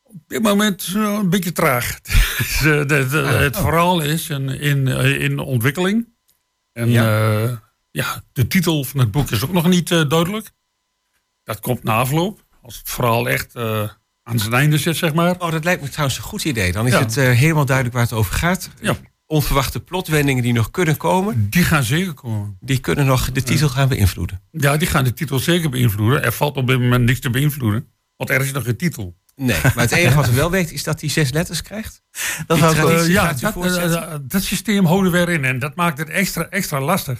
[0.03, 1.99] Op dit moment een beetje traag.
[2.37, 4.87] Dus, de- de- het verhaal is in, in,
[5.19, 6.07] in ontwikkeling.
[6.71, 7.61] En ja.
[7.91, 10.51] ja, de titel van het boek is ook nog niet duidelijk.
[11.43, 12.45] Dat komt na afloop.
[12.61, 13.55] Als het verhaal echt
[14.23, 15.39] aan zijn einde zit, zeg maar.
[15.39, 16.71] Oh, dat lijkt me trouwens een goed idee.
[16.71, 16.99] Dan is Ja.
[16.99, 18.69] het helemaal duidelijk waar het over gaat.
[18.81, 18.95] Ja.
[19.33, 22.57] Onverwachte plotwendingen die nog kunnen komen, Die gaan zeker komen.
[22.59, 24.41] die kunnen nog de titel gaan beïnvloeden.
[24.51, 26.23] Ja, die gaan de titel zeker beïnvloeden.
[26.23, 27.87] Er valt op dit moment niks te beïnvloeden.
[28.17, 29.15] Want er is nog geen titel.
[29.35, 32.01] Nee, maar het enige wat we wel weten is dat hij zes letters krijgt.
[32.47, 33.65] Dat Eh, ja, dat,
[34.29, 35.45] eh, systeem houden we erin.
[35.45, 37.19] En dat maakt het extra, extra lastig.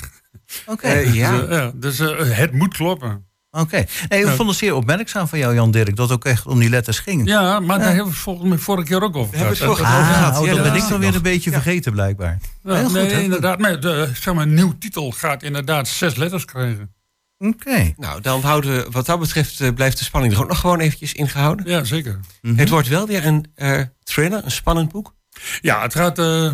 [0.65, 0.88] Oké.
[0.88, 1.32] Eh, ja.
[1.32, 3.26] Dus, eh, ja, dus eh, het moet kloppen.
[3.56, 3.86] Oké.
[4.10, 6.60] Nee, ik vond het zeer opmerkzaam van jou, Jan Dirk, dat het ook echt om
[6.60, 7.28] die letters ging.
[7.28, 9.78] Ja, maar daar hebben we volgens mij vorige keer ook over hebben gehad.
[9.78, 10.39] we het over Ah, gehad.
[10.39, 12.39] oh, Ja, dat ben ik dan weer een beetje vergeten, blijkbaar.
[12.63, 13.60] Ja, Heel goed, nee, inderdaad.
[13.60, 16.94] Maar de, zeg maar, een nieuw titel gaat inderdaad zes letters krijgen.
[17.38, 17.94] Oké.
[17.98, 20.80] Nou, dan houden we, wat dat betreft eh, blijft de spanning er ook nog gewoon
[20.80, 21.68] eventjes ingehouden.
[21.70, 22.20] Ja, zeker.
[22.42, 22.56] Mhm.
[22.58, 25.16] Het wordt wel weer een eh, thriller, een spannend boek.
[25.62, 26.52] Ja, het gaat eh,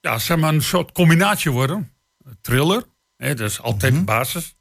[0.00, 1.90] ja, zeg maar een soort combinatie worden.
[2.40, 2.82] Thriller,
[3.16, 4.56] hè, dat is altijd de basis.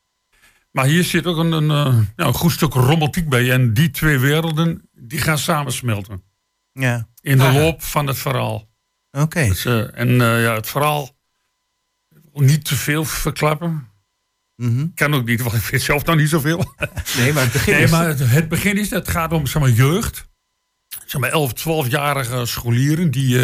[0.78, 3.52] Maar hier zit ook een, een, eh, ja, een goed stuk romantiek bij.
[3.52, 6.24] En die twee werelden die gaan samensmelten.
[6.72, 7.08] Ja.
[7.22, 7.54] In de Ah.
[7.54, 8.70] loop van het verhaal.
[9.12, 9.48] Oké.
[9.48, 11.10] Dus, eh, en eh, ja, het verhaal
[12.34, 13.88] niet te veel verklappen.
[14.56, 14.88] Mhm.
[14.96, 16.74] Kan ook niet, want ik weet zelf nog niet zoveel.
[17.18, 17.92] Nee, maar het begin Nee, is...
[17.92, 20.28] maar het, het begin is, het gaat om zeg maar, jeugd.
[21.06, 23.40] Zeg maar 11, 12-jarige scholieren die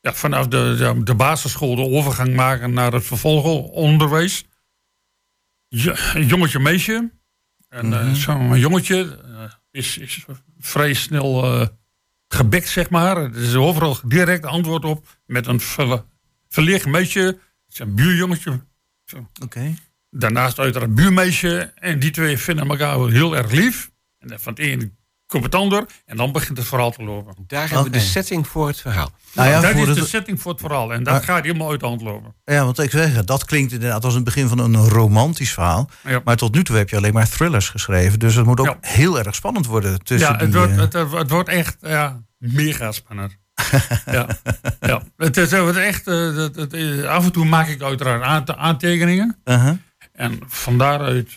[0.00, 4.44] ja, vanaf de, de basisschool de overgang maken naar het vervolgonderwijs.
[5.68, 7.10] Een jongetje, meisje.
[7.68, 8.14] En eh, Mhm.
[8.14, 10.24] zo'n jongetje eh, is, is
[10.58, 11.66] vrij snel eh,
[12.28, 13.16] gebekt, zeg maar.
[13.16, 16.04] Er is overal direct antwoord op met een ver,
[16.48, 17.20] verlicht meisje.
[17.20, 18.60] Het is een buurjongetje.
[19.42, 19.74] Oké.
[20.10, 21.72] Daarnaast uiteraard een buurmeisje.
[21.74, 23.90] En die twee vinden elkaar wel heel erg lief.
[24.18, 24.97] En van het een
[25.28, 25.84] komt het ander.
[26.06, 27.34] En dan begint het verhaal te lopen.
[27.46, 29.10] Daar hebben we de setting voor het verhaal.
[29.34, 30.92] Nou ja, dat is het- de setting voor het verhaal.
[30.92, 32.34] En dat Maar- gaat helemaal uit de hand lopen.
[32.44, 35.90] Ja, want ik zeg, dat klinkt inderdaad als het begin van een romantisch verhaal.
[36.04, 36.20] Ja.
[36.24, 38.18] Maar tot nu toe heb je alleen maar thrillers geschreven.
[38.18, 38.76] Dus het moet ook Ja.
[38.80, 40.60] heel erg spannend worden tussen Ja, het die...
[40.60, 43.36] wordt, eh, het, wordt echt ja, mega spannend.
[44.06, 44.26] ja.
[44.80, 45.02] ja.
[45.16, 49.36] Het, is, echt, eh, het- het- eh, af en toe maak ik uiteraard aante- aantekeningen.
[49.44, 49.72] uh-huh.
[50.12, 51.28] En van daaruit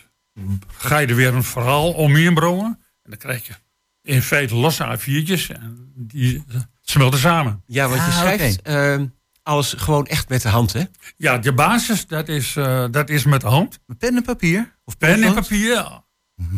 [0.78, 2.80] ga je er weer een verhaal omheen brengen.
[3.04, 3.54] En dan krijg je
[4.04, 5.48] in feite losse A4'tjes.
[5.56, 6.44] En die
[6.82, 7.64] smelten samen.
[7.66, 9.02] Ja, want je Ah, schrijft eh,
[9.44, 10.84] alles gewoon echt met de hand, hè?
[11.18, 13.80] Ja, de basis, dat is, eh, dat is met de hand.
[13.98, 14.76] Pen en papier?
[14.86, 16.06] Of Pen en papier, ja.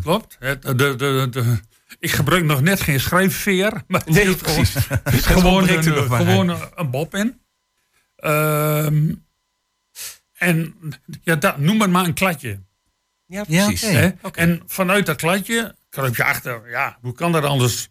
[0.01, 0.35] klopt.
[0.39, 1.59] Het, de, de, de, de-
[1.99, 3.71] ik gebruik nog net geen schrijfveer.
[3.87, 4.73] Maar het Nee, is precies.
[4.75, 7.41] gewoon, gewoon, een, gewoon een, een bobpen.
[8.15, 9.11] Ehm
[10.33, 10.75] en
[11.23, 12.59] ja, dat, noem het maar een kladje.
[13.25, 13.83] Ja, precies.
[14.33, 17.89] En vanuit dat kladje kruip je achter, ja, hoe kan dat anders?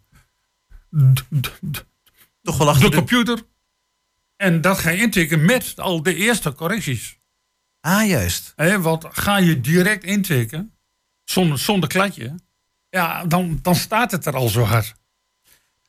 [2.42, 2.96] Toch wel achter De de...
[2.96, 3.42] computer.
[4.36, 7.18] En dat ga je intikken met al de eerste correcties.
[7.80, 8.52] Ah, juist.
[8.56, 10.74] Hè, want ga je direct intikken,
[11.24, 12.34] zonder, zonder kladje,
[12.88, 14.94] ja, dan, dan staat het er al zo hard.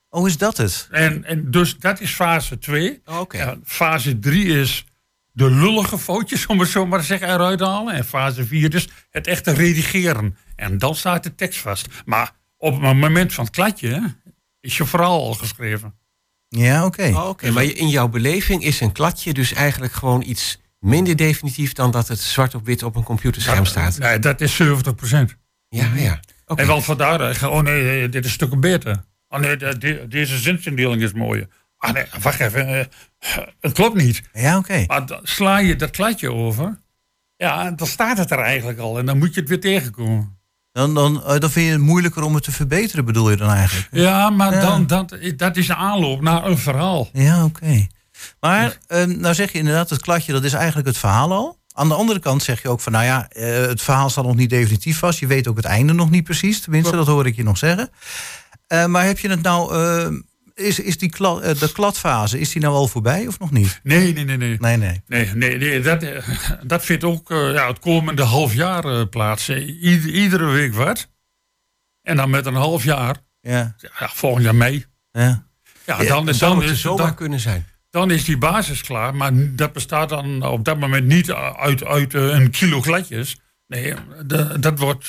[0.10, 0.88] Oh, is dat het?
[0.92, 3.02] En, en dus dat is fase 2.
[3.06, 3.38] Oh, Oké.
[3.38, 4.86] Ja, fase 3 is
[5.32, 7.94] de lullige foutjes, om het zo maar te zeggen, eruit halen.
[7.94, 10.38] En fase 4 is het echte redigeren.
[10.64, 11.88] En dan staat de tekst vast.
[12.06, 14.16] Maar op het moment van het kladje
[14.60, 15.96] is je verhaal al geschreven.
[16.48, 17.08] Ja, oké.
[17.14, 21.16] Oh, Oké, maar je- in jouw beleving is een kladje dus eigenlijk gewoon iets minder
[21.16, 23.98] definitief dan dat het zwart op wit op een computerscherm staat.
[23.98, 25.36] Nee, dat is 70 procent.
[25.70, 26.20] Ja, ja.
[26.46, 26.62] Oké.
[26.62, 29.04] En wel vandaar, eh, oh nee, dit is stukken beter.
[29.28, 31.48] Oh nee, de- de- deze zinsindeling is mooi.
[31.78, 32.86] Ah nee, wacht even, eh,
[33.60, 34.22] het klopt niet.
[34.34, 34.84] Ja, oké.
[34.88, 36.80] Maar dan sla je dat kladje over,
[37.36, 38.98] ja, dan staat het er eigenlijk al.
[39.00, 40.33] En dan moet je het weer tegenkomen.
[40.74, 43.50] Dan, dan, eh, dan vind je het moeilijker om het te verbeteren, bedoel je dan
[43.50, 43.88] eigenlijk?
[43.92, 44.62] Ja, maar Ja.
[44.62, 47.10] Dan, dat, dat is een aanloop naar een verhaal.
[47.14, 47.88] Ja, oké.
[48.40, 51.58] Maar eh, nou zeg je inderdaad, het kladje dat is eigenlijk het verhaal al.
[51.74, 54.36] Aan de andere kant zeg je ook van, nou ja, eh, het verhaal staat nog
[54.36, 55.20] niet definitief vast.
[55.20, 57.90] Je weet ook het einde nog niet precies, tenminste, dat hoor ik je nog zeggen.
[58.88, 59.74] Maar heb je het nou,
[60.54, 63.80] is, is die kla- eh, de kladfase, is die nou al voorbij of nog niet?
[63.84, 64.58] Nee, nee, nee, nee.
[64.60, 65.02] Nee, nee.
[65.08, 66.30] Nee, nee, nee dat, eh,
[66.64, 69.50] dat vindt ook eh, ja, het komende half jaar eh, plaats.
[69.50, 71.10] Ieder- iedere week wat.
[72.02, 74.86] En dan met een half jaar, Ja, ja, volgend jaar mei.
[75.12, 75.22] ja.
[75.86, 77.66] Ja, Ja, dan, Het dan, het is, zomaar dan, kunnen zijn.
[77.90, 79.16] dan is die basis klaar.
[79.16, 83.38] Maar dat bestaat dan op dat moment niet uit, uit een kilo gladjes.
[83.68, 83.94] Nee,
[84.26, 85.08] de- dat wordt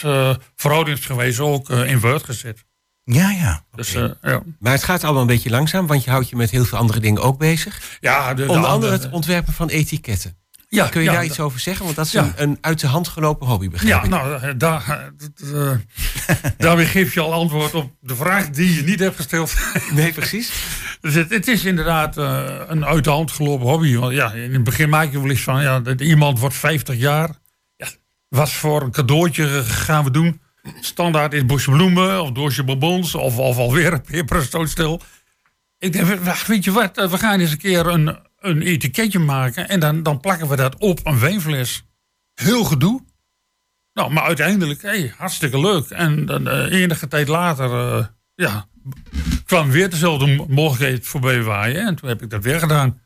[0.56, 2.64] verhoudingsgewijs ook in Word gezet.
[3.04, 3.64] Ja, ja.
[3.74, 4.42] Dus, eh, ja.
[4.58, 7.00] Maar het gaat allemaal een beetje langzaam, want je houdt je met heel veel andere
[7.00, 7.98] dingen ook bezig.
[8.00, 10.36] Ja, de, de Onder andere het ontwerpen van etiketten.
[10.68, 11.84] ja, Kun je ja, daar iets over zeggen?
[11.84, 12.22] Want dat is Ja.
[12.22, 14.08] een, een uit de hand gelopen hobby, begrijp Ja, ik.
[14.10, 15.10] nou, eh, daar,
[15.52, 15.70] eh,
[16.58, 19.54] daarmee geef je al antwoord op de vraag die je niet hebt gesteld.
[19.92, 20.52] Nee, precies.
[21.00, 23.96] Dus het, het is inderdaad een uit de hand gelopen hobby.
[23.96, 26.96] Want ja, in het begin maak je wel eens van, ja, dat iemand wordt 50
[26.96, 27.30] jaar.
[27.76, 27.86] Ja,
[28.28, 30.40] wat voor een cadeautje gaan we doen?
[30.80, 35.00] Standaard is bosje bloemen of doosje bonbons of, of alweer een peperstootstel.
[35.78, 36.06] Ik denk,
[36.46, 40.02] weet je wat, eh, we gaan eens een keer een, een etiketje maken en dan,
[40.02, 41.84] dan plakken we dat op een wijnfles.
[42.34, 43.04] Heel gedoe.
[43.92, 45.90] Nou, maar uiteindelijk, hey, hartstikke leuk.
[45.90, 48.66] En dan eh, enige tijd later, eh, ja,
[49.44, 51.86] kwam weer dezelfde mo- mogelijkheid voorbij waaien.
[51.86, 53.00] En toen heb ik dat weer gedaan.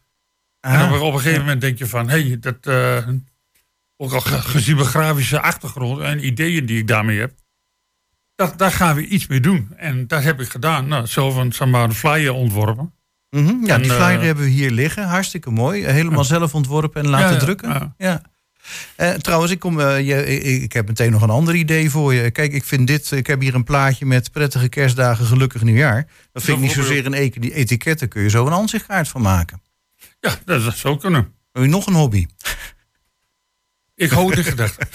[0.60, 2.66] En Ah, op, een gegeven moment denk je van, hé, hey, dat,
[3.96, 7.32] ook al ge- gezien mijn grafische achtergrond en ideeën die ik daarmee heb,
[8.38, 9.68] dat, daar gaan we iets mee doen.
[9.76, 10.88] En dat heb ik gedaan.
[10.88, 12.92] Nou, zo van, maar, een flyer ontworpen.
[13.30, 13.66] mhm.
[13.66, 15.04] ja en, die eh, flyer hebben we hier liggen.
[15.04, 15.84] Hartstikke mooi.
[15.84, 17.94] Helemaal zelf ontworpen en laten Ja, drukken.
[17.98, 18.22] ja.
[18.96, 22.30] Eh, trouwens, ik, kom, eh, je, ik, heb meteen nog een ander idee voor je.
[22.30, 23.10] Kijk, ik vind dit.
[23.10, 26.06] Ik heb hier een plaatje met prettige kerstdagen, gelukkig nieuwjaar.
[26.32, 28.08] Dat vind ik niet zozeer een e- die etiketten.
[28.08, 29.62] Kun je zo een aanzichtkaart van maken.
[30.20, 31.32] Ja, dat zou zo kunnen.
[31.52, 32.26] Wil je nog een hobby?
[33.98, 34.88] Ik hou het in gedachten.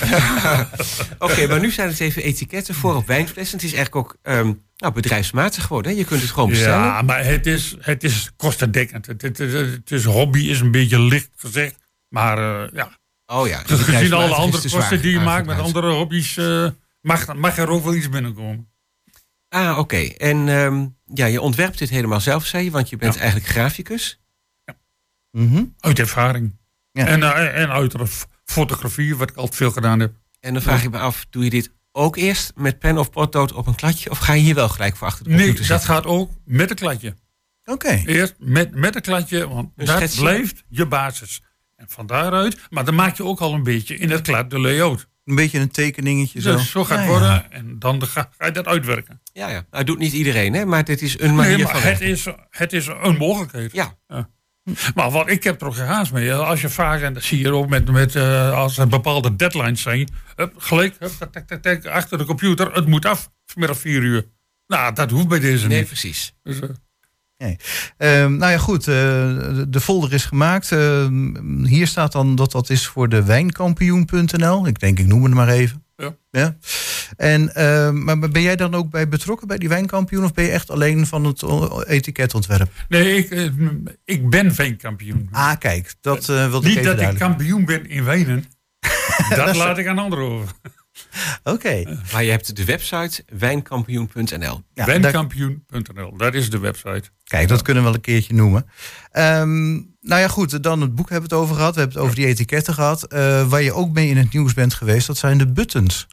[1.27, 3.57] Oké, maar nu zijn het even etiketten voor op wijnflessen.
[3.57, 5.91] Het is eigenlijk ook ehm, nou, bedrijfsmatig geworden.
[5.91, 5.97] Hè?
[5.97, 6.85] Je kunt het gewoon bestellen.
[6.85, 9.05] Ja, maar het is, het is kostendekkend.
[9.05, 11.75] Het, het, het, het is hobby is een beetje licht gezegd.
[12.07, 15.91] Maar eh, ja, Oh ja, gezien bedrijfsmatig alle andere kosten die je maakt met andere
[15.91, 16.67] hobby's, eh,
[17.01, 18.71] mag, mag er ook wel iets binnenkomen.
[19.49, 19.97] Ah, oké.
[19.97, 23.19] En ehm, ja, je ontwerpt dit helemaal zelf, zei je, want je bent Ja.
[23.19, 24.19] eigenlijk graficus.
[25.31, 25.63] Mhm.
[25.79, 26.57] Uit ervaring.
[26.91, 27.05] Ja.
[27.05, 27.97] En, eh, en uit de
[28.45, 30.13] fotografie, wat ik altijd veel gedaan heb.
[30.39, 33.51] En dan vraag ik me af, doe je dit ook eerst met pen of potlood
[33.53, 34.09] op een kladje?
[34.09, 35.95] Of ga je hier wel gelijk voor achter de Nee, computer dat zitten?
[35.95, 37.15] gaat ook met een kladje.
[37.65, 38.01] Oké.
[38.05, 40.19] Eerst met, met een kladje, want Een dat schetsje?
[40.21, 41.41] blijft je basis.
[41.75, 44.59] En van daaruit, maar dan maak je ook al een beetje in het klad de
[44.59, 45.07] layout.
[45.25, 46.51] Een beetje een tekeningetje zo.
[46.55, 47.19] Dus zo gaat Ja, het ja.
[47.19, 49.21] worden en dan ga, ga je dat uitwerken.
[49.33, 49.65] Ja, ja.
[49.71, 50.65] Nou, doet niet iedereen, hè?
[50.65, 52.05] Maar dit is een manier Nee, van het werken.
[52.07, 53.71] is, het is een mogelijkheid.
[53.71, 53.97] Ja,
[54.95, 56.33] Maar wat ik heb er ook geen haast mee.
[56.33, 59.81] Als je vaak, en dat zie je ook met, met eh, als er bepaalde deadlines
[59.81, 60.09] zijn.
[60.35, 62.71] Hup, gelijk, hup, tak, tak, tak, tak, achter de computer.
[62.73, 64.25] Het moet af, vanmiddag vier uur.
[64.67, 65.87] Nou, dat hoeft bij deze nee, niet.
[65.87, 66.33] precies.
[66.43, 66.69] Dus, eh,
[67.97, 68.87] Ehm, nou ja, goed.
[68.87, 70.71] eh, de- de folder is gemaakt.
[70.71, 74.67] Ehm, hier staat dan dat dat is voor de wijnkampioen.nl.
[74.67, 75.85] Ik denk, ik noem het maar even.
[76.31, 76.57] Ja.
[77.17, 80.23] En, ehm, maar ben jij dan ook bij betrokken bij die wijnkampioen?
[80.23, 81.43] Of ben je echt alleen van het
[81.87, 82.71] etiketontwerp?
[82.89, 83.49] nee, ik, eh,
[84.05, 85.29] ik ben veenkampioen.
[85.31, 85.95] Ah, kijk.
[86.01, 88.45] Dat eh wilde ik niet even dat ik kampioen ben in wijnen.
[89.35, 90.51] dat laat ik aan anderen over.
[91.53, 91.99] Oké.
[92.11, 94.63] Maar je hebt de website wijnkampioen.nl.
[94.73, 97.03] Ja, Wijnkampioen.nl, dat is de website.
[97.23, 98.65] Kijk, dat kunnen we wel een keertje noemen.
[99.11, 99.71] Ehm,
[100.01, 100.63] nou ja, goed.
[100.63, 101.73] Dan het boek hebben we het over gehad.
[101.73, 103.03] We hebben het over die etiketten gehad.
[103.03, 106.07] Eh, waar je ook mee in het nieuws bent geweest, dat zijn de buttons.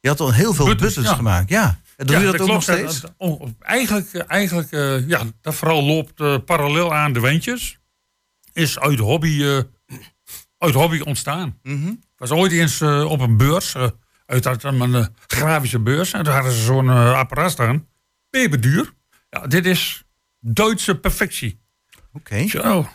[0.00, 1.14] Je had al heel veel buttons, Buttons, ja.
[1.14, 1.48] gemaakt.
[1.48, 1.80] Ja.
[1.96, 3.00] Doe je dat, ook nog steeds?
[3.00, 7.78] Dat- oh, eigenlijk, eh, eigenlijk eh, ja, dat vooral loopt eh, parallel aan de wijntjes.
[8.52, 9.58] Is uit hobby, eh,
[10.58, 11.58] uit hobby ontstaan.
[11.62, 11.88] Mhm.
[11.88, 13.86] Ik was ooit eens eh, op een beurs, eh,
[14.28, 16.12] uit, uit een eh, grafische beurs.
[16.12, 17.86] En daar hadden ze zo'n eh, apparaat staan.
[18.30, 18.92] Peperduur.
[19.30, 20.02] Ja, dit is
[20.40, 21.60] Duitse perfectie.
[22.12, 22.46] Oké.
[22.48, 22.88] Zo,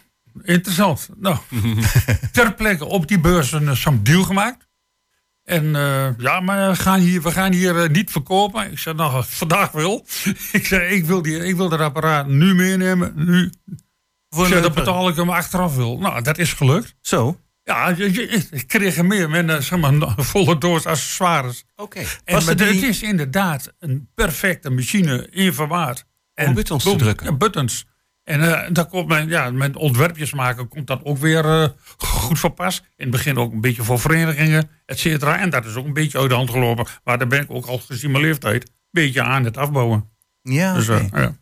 [0.44, 1.10] interessant.
[1.16, 1.38] Nou,
[2.32, 4.68] ter plekke op die beurs een eh, zo'n deal gemaakt.
[5.44, 5.66] En
[6.18, 8.72] ja, maar we gaan hier, we gaan hier niet verkopen.
[8.72, 10.06] Ik zei, nou, vandaag wel.
[10.52, 13.14] ik zei, ik wil, die, ik wil dat apparaat nu meenemen.
[13.16, 13.52] Nu.
[14.30, 15.98] Voor Ik zei, een- dat betaal ik hem achteraf wel.
[15.98, 16.96] Nou, dat is gelukt.
[17.02, 17.40] Zo.
[17.64, 21.64] Ja, je, je- ik kreeg er meer met een zeg maar, een volle doos accessoires.
[21.76, 22.00] Oké.
[22.00, 26.06] En, maar het is inderdaad een perfecte machine in vermaat.
[26.36, 27.38] Om buttons te drukken.
[27.38, 27.86] Buttons.
[28.24, 32.40] En eh daar komt mijn, ja, met ontwerpjes maken komt dat ook weer eh, goed
[32.40, 32.78] van pas.
[32.80, 35.40] In het begin ook een beetje voor verenigingen, et cetera.
[35.40, 36.86] En dat is ook een beetje uit de hand gelopen.
[37.04, 40.10] Maar daar ben ik ook al gezien mijn leeftijd een beetje aan het afbouwen.
[40.42, 41.36] Ja, Dus, eh, ja.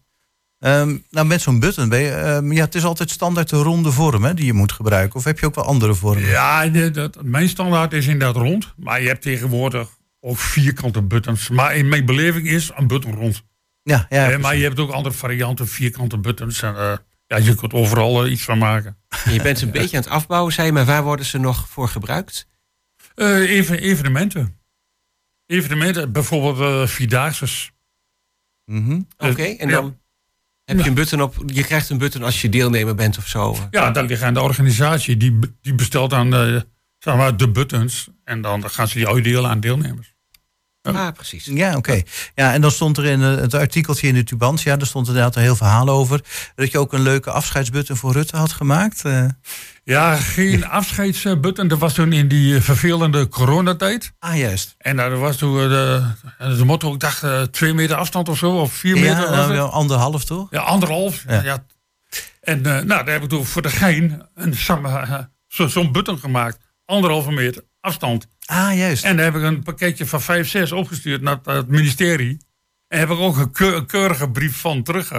[0.62, 2.09] Ehm, nou, met zo'n button ben je...
[2.12, 5.16] ehm, ja, het is altijd standaard de ronde vorm hè, die je moet gebruiken.
[5.16, 6.26] Of heb je ook wel andere vormen?
[6.26, 8.74] Ja, de- dat, mijn standaard is inderdaad rond.
[8.78, 9.89] Maar je hebt tegenwoordig
[10.20, 11.49] ook vierkante buttons.
[11.49, 13.43] Maar in mijn beleving is een button rond.
[13.84, 16.62] Ja, ja, Eh, maar je hebt ook andere varianten, vierkante buttons.
[16.62, 16.93] En, eh,
[17.28, 18.97] ja, je kunt overal eh, iets van maken.
[19.26, 21.38] En je bent ze een beetje aan het afbouwen, zei je, maar waar worden ze
[21.38, 22.47] nog voor gebruikt?
[23.16, 24.59] Eh, even, evenementen.
[25.45, 27.72] Evenementen, bijvoorbeeld Vierdaagses.
[28.66, 29.01] Mhm.
[29.18, 29.99] Oké, en dan
[30.78, 31.36] heb je een button op.
[31.45, 33.57] Je krijgt een button als je deelnemer bent of zo.
[33.72, 35.17] Ja, dan ligt aan de organisatie.
[35.17, 36.61] Die, die bestelt dan eh,
[36.97, 38.09] zeg maar, de buttons.
[38.24, 40.15] En dan gaan ze die uitdelen aan deelnemers.
[40.82, 41.45] Ah, precies.
[41.45, 42.01] Ja, oké.
[42.36, 45.36] Ja, en dan stond er in eh, het artikeltje in de Tubantia, daar stond inderdaad
[45.36, 46.21] een heel verhaal over.
[46.55, 49.05] Dat je ook een leuke afscheidsbutton voor Rutte had gemaakt.
[49.05, 49.25] Eh,
[49.84, 51.67] Ja, geen afscheidsbutton.
[51.67, 54.11] Dat was toen in die eh, vervelende coronatijd.
[54.19, 54.75] ah, juist.
[54.77, 56.03] En daar was toen de,
[56.38, 57.23] de motto, ik dacht
[57.53, 59.32] twee meter afstand of zo, of vier meter.
[59.32, 60.47] Ja, nou, anderhalf toch?
[60.51, 61.23] Ja, anderhalf.
[61.27, 61.43] Ja.
[61.43, 61.65] Ja.
[62.41, 65.17] En nou, daar heb ik toen voor de gein eh,
[65.47, 66.57] zo- zo'n button gemaakt.
[66.86, 68.27] Anderhalve meter afstand.
[68.45, 69.03] Ah, juist.
[69.03, 72.38] En daar heb ik een pakketje van 5, 6 opgestuurd naar het, ministerie.
[72.88, 75.11] En heb ik ook een, keur- een keurige brief van terug.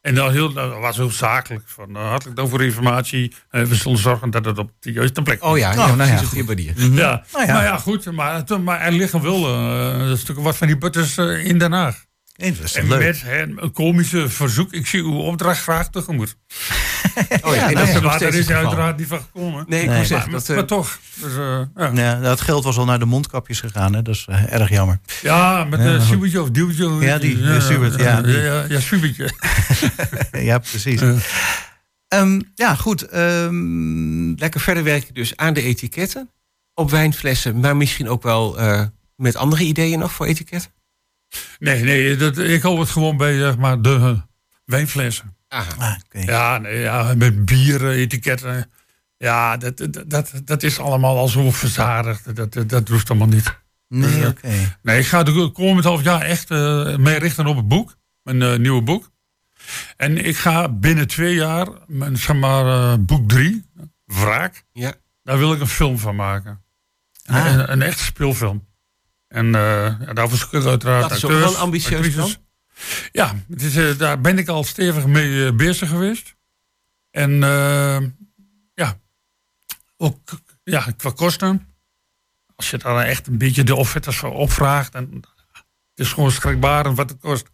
[0.00, 1.62] En dat, heel, dat was heel zakelijk.
[1.66, 3.34] Van, eh, hartelijk dank voor de informatie.
[3.50, 6.10] Eh, we zullen zorgen dat het op de juiste plek Oh ja, Oh, ja, nou
[6.10, 6.80] ja, op die manier.
[6.80, 7.52] Ja, Nou ja.
[7.52, 8.12] maar ja, goed.
[8.12, 11.72] Maar, maar er liggen wel eh, een stuk wat van die buttons eh, in Den
[11.72, 12.04] Haag.
[12.42, 12.98] Nee, dat is toch En leuk.
[13.00, 14.72] met hè, een komische verzoek.
[14.72, 16.36] Ik zie uw opdracht graag tegemoet.
[17.42, 19.64] Oh ja, en dat nou is uiteraard niet van gekomen.
[19.68, 19.86] Nee, ik Nee.
[19.86, 20.98] moet Maar, zeggen, dat, eh, maar toch.
[21.14, 21.90] Dus, eh, ja.
[21.94, 24.02] Ja, dat geld was al naar de mondkapjes gegaan, hè?
[24.02, 24.98] dat is eh, erg jammer.
[25.22, 26.02] ja, met Ja, een.
[26.02, 26.88] Siebertje of Duwtje.
[27.00, 28.36] Ja, die, Siebert, ja, die.
[28.36, 28.66] Ja,
[30.50, 31.00] ja, precies.
[31.00, 31.14] Ja.
[32.08, 33.02] Ehm, ja, goed.
[33.02, 36.30] ehm, lekker verder werken dus aan de etiketten.
[36.74, 38.82] Op wijnflessen, maar misschien ook wel eh,
[39.16, 40.70] met andere ideeën nog voor etiketten.
[41.58, 44.20] Nee, nee, dat, ik hou het gewoon bij zeg maar, de eh,
[44.64, 45.36] wijnflessen.
[45.48, 45.74] Aha.
[45.78, 46.18] ah, oké.
[46.18, 48.70] Ja, nee, ja met bieren, etiketten.
[49.16, 52.36] Ja, dat, dat, dat, dat is allemaal al zo verzadigd.
[52.36, 53.60] Dat, dat, dat doet allemaal niet.
[53.88, 54.76] Nee, oké.
[54.82, 57.96] Nee, ik ga de komend half jaar echt eh mee richten op het boek.
[58.22, 59.10] Mijn eh, nieuwe boek.
[59.96, 63.64] En ik ga binnen twee jaar, mijn, zeg maar, eh, boek drie,
[64.04, 64.64] Wraak.
[64.72, 64.94] Ja.
[65.22, 66.62] Daar wil ik een film van maken.
[67.24, 67.46] Ah.
[67.46, 68.66] Een, een echte speelfilm.
[69.32, 72.38] En eh ja, daarvoor zoek ik uiteraard Dat is ook wel een ambitieus actrices.
[73.12, 76.34] Ja, het is, eh, daar ben ik al stevig mee eh, bezig geweest.
[77.10, 78.00] En eh,
[78.74, 78.98] ja,
[79.96, 80.18] ook
[80.64, 81.66] ja, qua kosten.
[82.56, 84.94] Als je daar echt een beetje de offertes voor opvraagt.
[84.94, 85.10] En
[85.94, 87.46] het is gewoon schrikbarend wat het kost.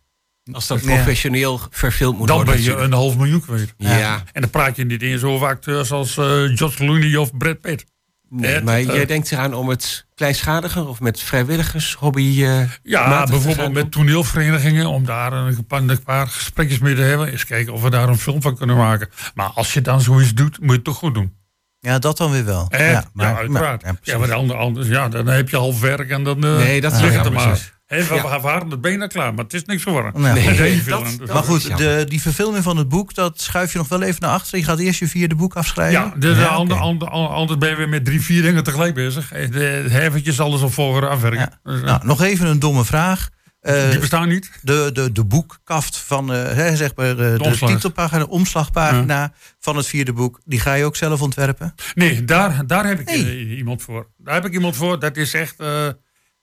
[0.52, 0.94] Als dat Ja.
[0.94, 2.54] professioneel verfilmd moet Dan worden.
[2.54, 2.92] ben je natuurlijk.
[2.94, 3.74] een half miljoen kwijt.
[3.76, 7.84] Ja, En dan praat je niet eens over acteurs als George Clooney of Brad Pitt.
[8.30, 12.44] Nee, Ja, maar jij eh, denkt eraan om het kleinschaliger of met vrijwilligershobby.
[12.44, 17.00] eh Ja, matig te bijvoorbeeld met toneelverenigingen, om daar een een paar gesprekjes mee te
[17.00, 17.28] hebben.
[17.30, 19.08] Eens kijken of we daar een film van kunnen maken.
[19.34, 21.37] Maar als je dan zoiets doet, moet je het toch goed doen.
[21.80, 22.66] Ja, dat dan weer wel.
[22.70, 23.82] Ja, maar- uiteraard.
[23.82, 26.44] maar- ja, Ja, maar ander, anders, ja, dan heb je half werk en dan...
[26.44, 27.76] eh, Nee, dat ligt er maar.
[27.86, 28.40] Hé, we, Ja.
[28.40, 30.20] waren het bijna klaar, maar het is niks geworden.
[30.22, 33.88] Nee, veel dat- Maar goed, de, die verfilming van het boek, dat schuif je nog
[33.88, 34.58] wel even naar achter.
[34.58, 36.00] Je gaat eerst je vierde boek afschrijven.
[36.00, 39.32] Ja, dus Ja, ander, anders ben je weer met drie, vier dingen tegelijk bezig.
[39.32, 41.40] Eh, De eventjes alles op volgorde afwerken.
[41.64, 41.72] Ja.
[41.72, 43.28] Dus, Nou, nog even een domme vraag.
[43.60, 44.50] Eh, die bestaan niet.
[44.62, 49.76] de, de, de boekkaft van eh, hè, zeg maar, eh, de, titelpagina, de omslagpagina van
[49.76, 51.74] het vierde boek, die ga je ook zelf ontwerpen?
[51.94, 54.10] Nee, daar, daar heb ik eh, iemand voor.
[54.16, 54.98] Daar heb ik iemand voor.
[54.98, 55.60] Dat is echt...
[55.60, 55.88] eh,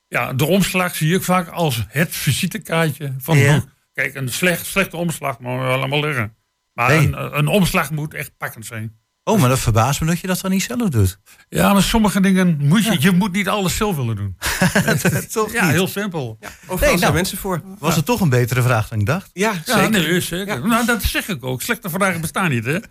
[0.08, 3.70] ja, de omslag zie ik vaak als het visitekaartje van het boek.
[3.94, 6.36] Kijk, een slecht, slechte omslag mag wel allemaal liggen.
[6.74, 9.00] Maar een, een omslag moet echt pakkend zijn.
[9.28, 11.20] Oh, maar dat verbaast me dat je dat dan niet zelf doet.
[11.50, 12.96] Ja, maar sommige dingen moet je...
[13.00, 14.38] Je moet niet alles zelf willen doen.
[15.32, 15.72] Toch Ja, niet?
[15.72, 16.38] heel simpel.
[16.62, 17.14] Overal Nee, zijn nou.
[17.14, 17.62] mensen voor.
[17.80, 19.30] Was het toch een betere vraag dan ik dacht?
[19.34, 19.90] Ja, Ja, zeker.
[19.90, 20.68] nee, zeker.
[20.68, 21.62] Nou, dat zeg ik ook.
[21.62, 22.78] Slechte vragen bestaan niet, hè?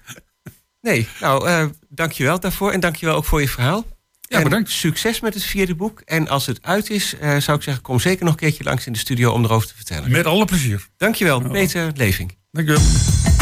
[0.81, 2.73] Nee, nou, eh dankjewel daarvoor.
[2.73, 3.85] En dankjewel ook voor je verhaal.
[4.21, 4.71] Ja, En bedankt.
[4.71, 6.01] Succes met het vierde boek.
[6.05, 8.87] En als het uit is, eh, zou ik zeggen, kom zeker nog een keertje langs
[8.87, 10.11] in de studio om erover te vertellen.
[10.11, 10.87] Met alle plezier.
[10.97, 12.37] Dankjewel, Peter Leving.
[12.53, 13.34] Dank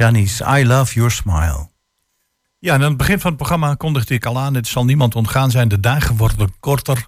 [0.00, 1.68] Shanice, I love your smile.
[2.58, 4.54] Ja, en aan het begin van het programma kondigde ik al aan...
[4.54, 7.06] het zal niemand ontgaan zijn, de dagen worden korter...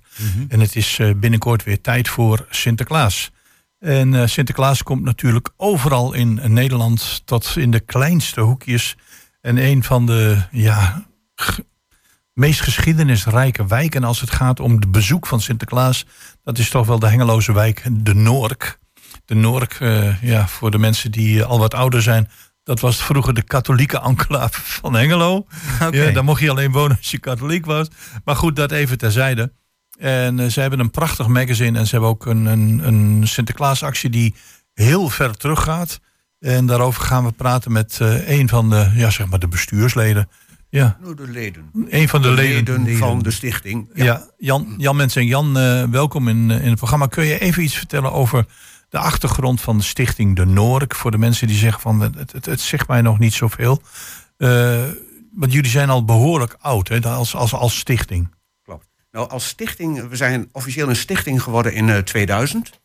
[0.48, 3.30] en het is eh, binnenkort weer tijd voor Sinterklaas.
[3.78, 7.22] En eh, Sinterklaas komt natuurlijk overal in Nederland...
[7.24, 8.96] tot in de kleinste hoekjes.
[9.40, 11.60] En een van de ja, g-
[12.32, 14.04] meest geschiedenisrijke wijken...
[14.04, 16.06] als het gaat om het bezoek van Sinterklaas...
[16.42, 18.78] dat is toch wel de Hengeloze wijk, de Noork.
[19.24, 22.30] De Noork, eh, ja, voor de mensen die al wat ouder zijn...
[22.64, 25.34] dat was vroeger de katholieke enclave van Hengelo.
[25.86, 26.02] Oké.
[26.02, 27.88] Ja, daar mocht je alleen wonen als je katholiek was.
[28.24, 29.52] Maar goed, dat even terzijde.
[29.98, 34.10] En eh, ze hebben een prachtig magazine en ze hebben ook een, een, een Sinterklaasactie
[34.10, 34.34] die
[34.74, 36.00] heel ver teruggaat.
[36.38, 40.28] En daarover gaan we praten met eh, een van de, ja, zeg maar de bestuursleden.
[40.68, 41.70] Ja, Nou, de leden.
[41.88, 42.82] een van de, leden.
[42.84, 43.90] leden van de stichting.
[43.94, 47.06] Ja, Jan, Jan en Jan, eh, welkom in, in het programma.
[47.06, 48.46] Kun je even iets vertellen over
[48.92, 50.94] de achtergrond van de stichting De Noork?
[50.94, 53.82] Voor de mensen die zeggen van het, het, het zegt mij nog niet zoveel.
[54.36, 54.82] Eh,
[55.32, 58.34] want jullie zijn al behoorlijk oud hè, als, als, als stichting.
[58.64, 58.86] Klopt.
[59.10, 62.80] Nou, als stichting, we zijn officieel een stichting geworden in eh, 2000.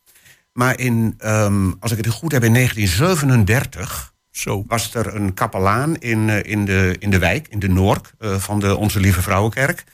[0.52, 4.64] Maar in, ehm, als ik het goed heb, in 1937 Zo.
[4.66, 8.36] was er een kapelaan in, eh, in, de, in de wijk, in de Noork, eh,
[8.36, 9.84] van de Onze Lieve Vrouwenkerk.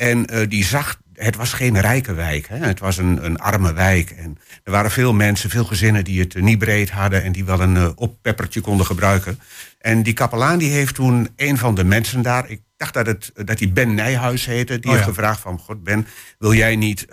[0.00, 2.56] En eh, die zag, het was geen rijke wijk, hè?
[2.56, 4.10] het was een, een arme wijk.
[4.10, 7.44] En er waren veel mensen, veel gezinnen die het eh, niet breed hadden en die
[7.44, 9.40] wel een eh, oppeppertje konden gebruiken.
[9.78, 13.32] En die kapelaan die heeft toen een van de mensen daar, ik dacht dat, het,
[13.34, 15.12] dat hij Ben Nijhuis heette, die Oh heeft ja.
[15.12, 16.06] gevraagd van, God Ben,
[16.38, 17.06] wil jij niet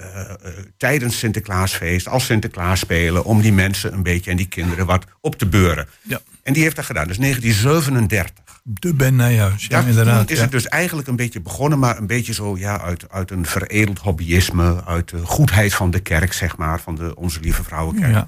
[0.78, 5.36] tijdens Sinterklaasfeest als Sinterklaas spelen om die mensen een beetje en die kinderen wat op
[5.36, 5.88] te beuren?
[6.02, 6.20] Ja.
[6.44, 8.47] En die heeft dat gedaan, dus 1937.
[8.70, 10.20] De Ben Nijhuis, ja, Ja, inderdaad.
[10.20, 10.42] toen is ja.
[10.42, 14.00] het dus eigenlijk een beetje begonnen, maar een beetje zo ja, uit, uit een veredeld
[14.00, 18.12] hobbyisme, uit de goedheid van de kerk, zeg maar, van de Onze Lieve Vrouwenkerk.
[18.12, 18.28] Ja.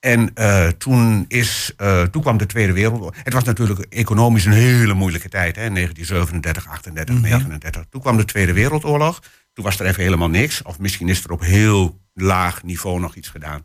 [0.00, 3.14] En eh, toen, is, eh, toen kwam de Tweede Wereldoorlog.
[3.22, 7.84] Het was natuurlijk economisch een hele moeilijke tijd, hè, 1937, 38, 39.
[7.90, 9.22] Toen kwam de Tweede Wereldoorlog.
[9.58, 10.62] Toen was er even helemaal niks.
[10.62, 13.62] Of misschien is er op heel laag niveau nog iets gedaan.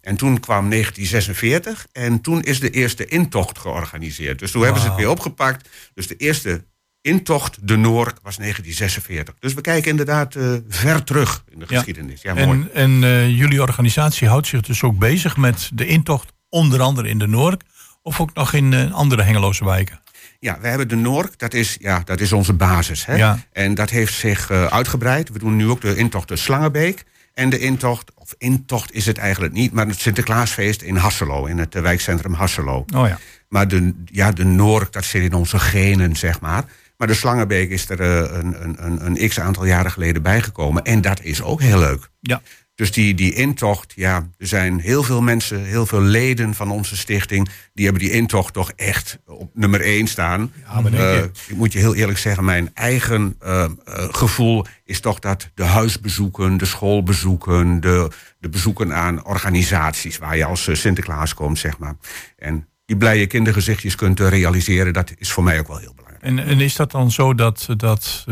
[0.00, 4.38] En toen kwam 1946 en toen is de eerste intocht georganiseerd.
[4.38, 5.68] Dus toen hebben ze het weer opgepakt.
[5.94, 6.64] Dus de eerste
[7.00, 9.34] intocht de Noork was 1946.
[9.38, 11.76] Dus we kijken inderdaad eh, ver terug in de Ja.
[11.76, 12.22] geschiedenis.
[12.22, 12.48] Ja, mooi.
[12.48, 17.08] En, en eh, jullie organisatie houdt zich dus ook bezig met de intocht, onder andere
[17.08, 17.64] in de Noord,
[18.02, 20.00] of ook nog in eh, andere Hengeloze wijken.
[20.42, 23.06] Ja, we hebben de Noork, dat is, ja, dat is onze basis.
[23.06, 23.14] Hè?
[23.14, 23.38] Ja.
[23.52, 25.28] En dat heeft zich eh, uitgebreid.
[25.28, 27.04] We doen nu ook de intocht de Slangenbeek.
[27.34, 31.58] En de intocht, of intocht is het eigenlijk niet, maar het Sinterklaasfeest in Hasselo, in
[31.58, 32.84] het eh, wijkcentrum Hasselo.
[32.94, 33.18] Oh ja.
[33.48, 36.64] Maar de, ja, de Noork, dat zit in onze genen, zeg maar.
[36.96, 40.82] Maar de Slangenbeek is er eh, een, een, een, een x aantal jaren geleden bijgekomen.
[40.82, 42.08] En dat is ook heel leuk.
[42.20, 42.42] Ja.
[42.82, 46.96] Dus die, die intocht, ja, er zijn heel veel mensen, heel veel leden van onze
[46.96, 47.48] stichting...
[47.74, 50.52] die hebben die intocht toch echt op nummer één staan.
[50.66, 53.70] Ja, maar Eh, ik moet je heel eerlijk zeggen, mijn eigen eh, eh,
[54.10, 60.44] gevoel is toch dat de huisbezoeken, de schoolbezoeken, de, de bezoeken aan organisaties waar je
[60.44, 61.96] als Sinterklaas komt, zeg maar.
[62.38, 66.24] En die blije kindergezichtjes kunt realiseren, dat is voor mij ook wel heel belangrijk.
[66.24, 68.24] En, en is dat dan zo dat, dat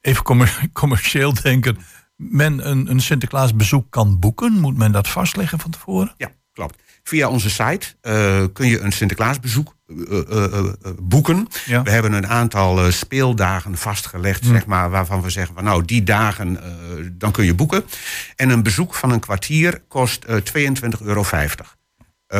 [0.00, 1.78] even commer- commercieel denken,
[2.20, 4.52] men een, een Sinterklaasbezoek kan boeken?
[4.52, 6.14] Moet men dat vastleggen van tevoren?
[6.16, 6.82] Ja, klopt.
[7.02, 10.64] Via onze site eh, kun je een Sinterklaasbezoek eh,
[11.02, 11.48] boeken.
[11.66, 11.82] Ja.
[11.82, 16.58] We hebben een aantal speeldagen vastgelegd, zeg maar, waarvan we zeggen van nou, die dagen
[17.12, 17.84] dan kun je boeken.
[18.36, 21.24] En een bezoek van een kwartier kost eh 22,50 euro.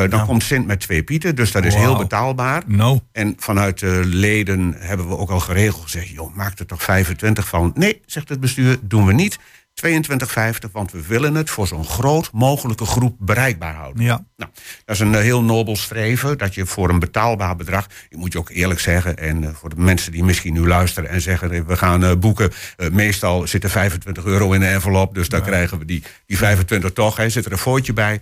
[0.09, 2.63] Dan komt Sint met twee pieten, dus dat is heel betaalbaar.
[2.65, 6.07] Nou, En vanuit de leden hebben we ook al geregeld gezegd...
[6.07, 7.71] joh, maak er toch 25 van.
[7.75, 9.39] Nee, zegt het bestuur, doen we niet.
[9.73, 14.03] 22,50, want we willen het voor zo'n groot mogelijke groep bereikbaar houden.
[14.03, 14.25] ja.
[14.37, 14.51] Nou,
[14.85, 17.87] dat is een eh, heel nobel streven, dat je voor een betaalbaar bedrag...
[18.09, 21.09] ik moet je ook eerlijk zeggen, en eh, voor de mensen die misschien nu luisteren...
[21.09, 22.51] en zeggen, eh, we gaan boeken,
[22.91, 25.15] meestal zit er 25 euro in de envelop...
[25.15, 28.21] dus dan krijgen we die, die 25 toch, hè, zit er een fooitje bij.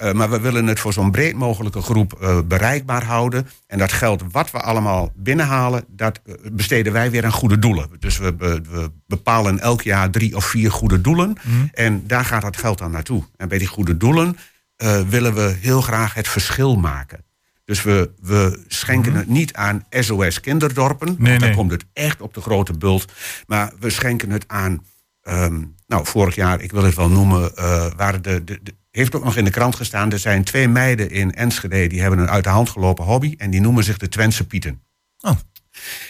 [0.00, 3.48] Eh, maar we willen het voor zo'n breed mogelijke groep eh, bereikbaar houden.
[3.66, 7.88] En dat geld wat we allemaal binnenhalen, dat eh, besteden wij weer aan goede doelen.
[7.98, 11.36] Dus we, be- we bepalen elk jaar drie of vier goede doelen.
[11.72, 13.24] En daar gaat dat geld dan naartoe.
[13.36, 14.36] En bij die goede doelen
[15.08, 17.24] willen we heel graag het verschil maken.
[17.64, 21.06] Dus we, we schenken het niet aan SOS kinderdorpen.
[21.06, 21.56] want Nee, dan nee.
[21.56, 23.12] komt het echt op de grote bult.
[23.46, 24.84] Maar we schenken het aan.
[25.22, 27.52] ehm, nou, vorig jaar, ik wil het wel noemen,
[27.96, 30.12] waren de, de, de- heeft ook nog in de krant gestaan.
[30.12, 33.34] Er zijn twee meiden in Enschede die hebben een uit de hand gelopen hobby.
[33.38, 34.82] En die noemen zich de Twentse Pieten.
[35.20, 35.36] Oh.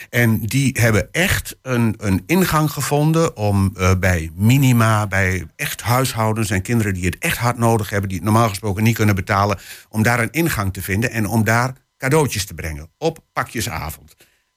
[0.09, 6.49] En die hebben echt een, een ingang gevonden om eh, bij minima, bij echt huishoudens
[6.49, 9.59] en kinderen die het echt hard nodig hebben, die het normaal gesproken niet kunnen betalen,
[9.89, 14.15] om daar een ingang te vinden en om daar cadeautjes te brengen op pakjesavond.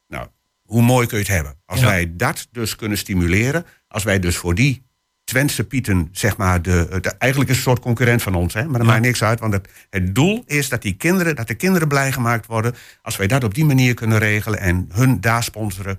[0.08, 0.26] Nou,
[0.62, 1.56] hoe mooi kun je het hebben?
[1.66, 1.86] Als Ja.
[1.86, 4.86] wij dat dus kunnen stimuleren, als wij dus voor die
[5.24, 8.64] Twentse Pieten, zeg maar, de, de, eigenlijk is een soort concurrent van ons, hè?
[8.64, 9.40] maar dat maakt niks uit.
[9.40, 12.74] Want het, het doel is dat, die kinderen, dat de kinderen blij gemaakt worden.
[13.02, 15.98] Als wij dat op die manier kunnen regelen en hun daar sponsoren,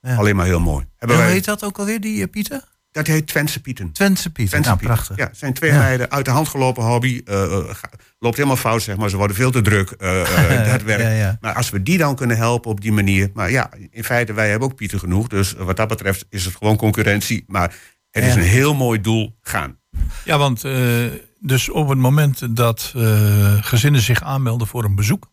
[0.00, 0.14] Ja.
[0.16, 0.84] alleen maar heel mooi.
[0.96, 2.70] Hebben En wij, heet dat ook alweer, die eh, Pieter?
[2.90, 3.92] dat heet Twentse Pieten.
[3.92, 4.50] Twentse Pieter.
[4.62, 4.94] Twentse Nou, Pieten.
[4.96, 5.16] prachtig.
[5.16, 7.20] Ja, het zijn twee meiden uit de hand gelopen hobby.
[7.24, 9.10] ga- loopt helemaal fout, zeg maar.
[9.10, 9.94] Ze worden veel te druk.
[10.72, 11.16] dat werkt.
[11.18, 11.36] Ja.
[11.40, 13.30] Maar als we die dan kunnen helpen op die manier.
[13.34, 15.26] Maar ja, in feite, wij hebben ook Pieten genoeg.
[15.28, 17.44] Dus wat dat betreft is het gewoon concurrentie.
[17.46, 17.74] Maar
[18.12, 19.36] het is een heel mooi doel.
[19.40, 19.78] Gaan.
[20.24, 21.06] Ja, want eh,
[21.38, 25.30] dus op het moment dat eh, gezinnen zich aanmelden voor een bezoek,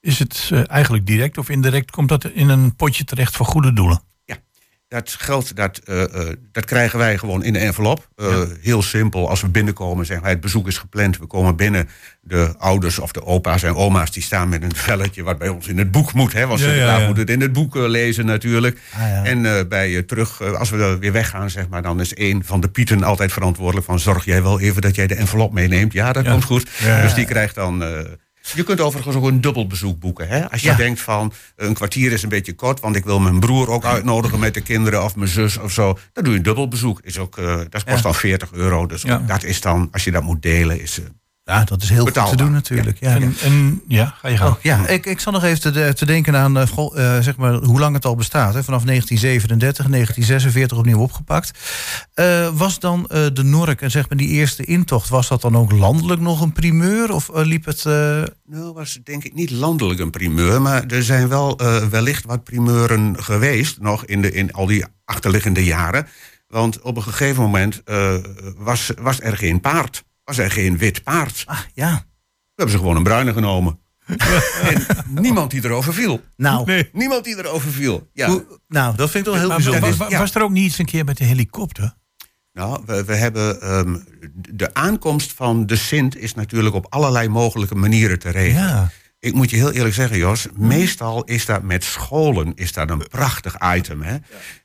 [0.00, 3.72] is het eh, eigenlijk direct of indirect, komt dat in een potje terecht voor goede
[3.72, 4.00] doelen.
[4.88, 8.08] Dat geld, dat, eh, eh, dat krijgen wij gewoon in de envelop.
[8.16, 11.18] Eh, Heel simpel, als we binnenkomen, zeggen wij, het bezoek is gepland.
[11.18, 11.88] We komen binnen,
[12.20, 14.10] de ouders of de opa's en oma's...
[14.10, 16.32] die staan met een velletje wat bij ons in het boek moet.
[16.32, 17.06] Hè, want Ja, ze ja, ja.
[17.06, 18.80] moet het in het boek lezen natuurlijk.
[18.94, 19.28] Ah.
[19.28, 21.82] En bij terug, als we er weer weggaan, zeg maar...
[21.82, 23.98] dan is één van de pieten altijd verantwoordelijk van...
[23.98, 25.92] zorg jij wel even dat jij de envelop meeneemt.
[25.92, 26.68] Ja, dat komt goed.
[27.02, 27.84] Dus die krijgt dan...
[28.50, 30.28] eh, je kunt overigens ook een dubbelbezoek boeken.
[30.28, 30.50] Hè?
[30.50, 30.76] Als je Ja.
[30.76, 34.38] denkt van een kwartier is een beetje kort, want ik wil mijn broer ook uitnodigen
[34.38, 35.98] met de kinderen of mijn zus of zo.
[36.12, 37.00] Dan doe je een dubbelbezoek.
[37.02, 38.86] Is ook, eh, dat kost dan 40 euro.
[38.86, 41.00] Dus dat is dan, als je dat moet delen, is.
[41.48, 42.36] Ja, dat is heel goed Betaalbaar.
[42.36, 43.00] te doen natuurlijk.
[43.00, 43.14] Ja.
[43.14, 44.48] En, en ja, ga je gaan.
[44.48, 47.52] Oh, ja, ik, ik zat nog even te, te denken aan eh, eh, zeg maar,
[47.54, 48.54] hoe lang het al bestaat.
[48.54, 48.64] Hè.
[48.64, 51.58] Vanaf 1937, 1946 opnieuw opgepakt.
[52.14, 55.08] Eh, was dan eh, de Nork en zeg maar die eerste intocht...
[55.08, 57.12] was dat dan ook landelijk nog een primeur?
[57.12, 57.84] Of liep het...
[57.84, 62.24] eh, Nou, was denk ik niet landelijk een primeur, maar er zijn wel eh, wellicht
[62.24, 66.06] wat primeuren geweest nog in, de, in al die achterliggende jaren.
[66.48, 68.14] Want op een gegeven moment eh,
[68.56, 71.42] was, was er geen paard, was er geen wit paard.
[71.46, 71.90] ah, ja,
[72.44, 73.78] We hebben ze gewoon een bruine genomen.
[74.62, 76.20] en niemand die erover viel.
[76.36, 76.88] nou, Nee.
[76.92, 78.08] Niemand die erover viel.
[78.12, 78.28] Ja.
[78.28, 80.18] hoe- nou, dat vind ik toch heel Maar bijzonder.
[80.18, 81.94] was er ook niet iets een keer met de helikopter?
[82.52, 83.96] Nou, we, we hebben ehm,
[84.32, 88.62] de aankomst van de Sint is natuurlijk op allerlei mogelijke manieren te regelen.
[88.68, 88.90] Ja.
[89.18, 93.06] ik moet je heel eerlijk zeggen, Jos, meestal is dat met scholen is dat een
[93.08, 94.02] prachtig item.
[94.02, 94.16] Hè?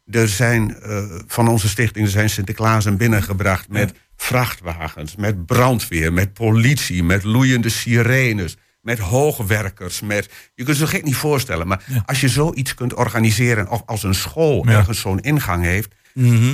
[0.05, 6.33] Er zijn eh, van onze stichting er zijn Sinterklaasen binnengebracht met vrachtwagens, met brandweer, met
[6.33, 8.57] politie, met loeiende sirenes.
[8.81, 10.25] Met hoogwerkers, met.
[10.25, 11.67] Je kunt het zo gek niet voorstellen.
[11.67, 14.77] Maar als je zoiets kunt organiseren, of als een school Ja.
[14.77, 15.95] ergens zo'n ingang heeft.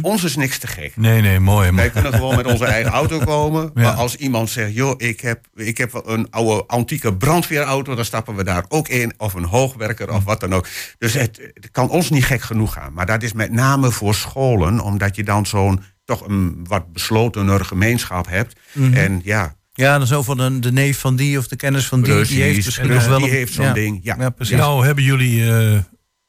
[0.01, 0.97] Ons is niks te gek.
[0.97, 1.71] Nee, nee, mooi.
[1.71, 3.71] Wij kunnen gewoon met onze eigen auto komen.
[3.75, 3.81] Ja.
[3.83, 8.05] Maar als iemand zegt, joh, ik heb, ik heb wel een oude antieke brandweerauto, dan
[8.05, 9.13] stappen we daar ook in.
[9.17, 10.67] Of een hoogwerker of wat dan ook.
[10.97, 12.93] Dus het, het kan ons niet gek genoeg gaan.
[12.93, 17.65] Maar dat is met name voor scholen, omdat je dan zo'n toch een wat beslotener
[17.65, 18.59] gemeenschap hebt.
[18.71, 18.93] Mhm.
[18.93, 22.13] En ja, Ja, dan zo van de neef van die of de kennis van die.
[22.13, 22.33] precies.
[22.35, 23.73] die heeft misschien nog wel die een- heeft zo'n ja.
[23.73, 23.99] ding.
[24.03, 24.15] Ja.
[24.19, 24.57] Ja, precies.
[24.57, 25.77] nou hebben jullie eh,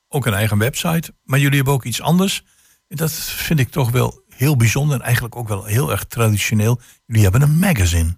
[0.08, 1.12] ook een eigen website.
[1.24, 2.44] Maar jullie hebben ook iets anders.
[2.88, 4.96] Dat vind ik toch wel heel bijzonder.
[4.98, 6.80] En eigenlijk ook wel heel erg traditioneel.
[7.06, 8.16] Jullie hebben een magazine.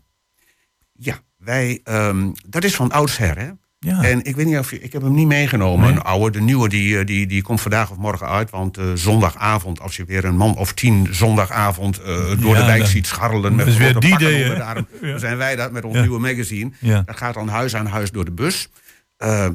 [0.92, 3.50] Ja, wij, ehm, dat is van oudsher, hè?
[3.78, 4.02] Ja.
[4.02, 5.96] En ik weet niet of je, ik heb hem niet meegenomen, Nee.
[5.96, 6.30] een oude.
[6.38, 8.50] De nieuwe die, eh, die, die komt vandaag of morgen uit.
[8.50, 12.06] Want eh, zondagavond, als je weer een man of tien zondagavond eh,
[12.40, 14.54] door Ja, de wijk ziet scharrelen met dat is weer die day, onder hè?
[14.54, 15.10] de arm, Ja.
[15.10, 16.70] dan zijn wij dat met ons nieuwe magazine.
[16.78, 17.02] Ja.
[17.06, 18.68] Dat gaat dan huis aan huis door de bus.
[19.16, 19.48] Eh,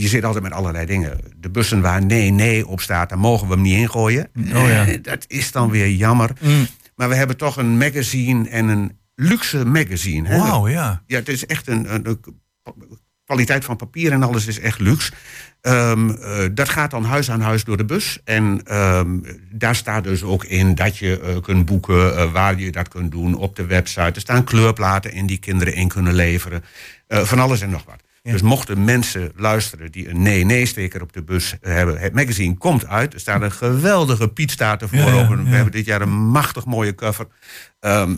[0.00, 1.18] je zit altijd met allerlei dingen.
[1.36, 4.28] De bussen waar nee, nee op staat, daar mogen we hem niet ingooien.
[4.36, 4.86] Oh ja.
[4.86, 6.30] Eh, dat is dan weer jammer.
[6.40, 6.66] Mm.
[6.94, 10.28] Maar we hebben toch een magazine en een luxe magazine.
[10.28, 10.38] hè?
[10.38, 11.02] Wauw, ja.
[11.06, 12.20] Ja, het is echt een, een, een
[13.24, 15.12] kwaliteit van papier en alles is echt luxe.
[15.60, 18.20] Ehm, eh, dat gaat dan huis aan huis door de bus.
[18.24, 19.18] En ehm,
[19.50, 23.34] daar staat dus ook in dat je eh, kunt boeken waar je dat kunt doen
[23.34, 24.00] op de website.
[24.00, 26.64] Er staan kleurplaten in die kinderen in kunnen leveren.
[27.08, 28.04] Van alles en nog wat.
[28.32, 31.98] Dus mochten mensen luisteren die een nee-nee-steker op de bus hebben.
[31.98, 33.14] Het magazine komt uit.
[33.14, 34.98] Er staat een geweldige Piet staat ervoor.
[34.98, 37.26] Ja, ja, We hebben dit jaar een machtig mooie cover.
[37.80, 38.14] Ehm,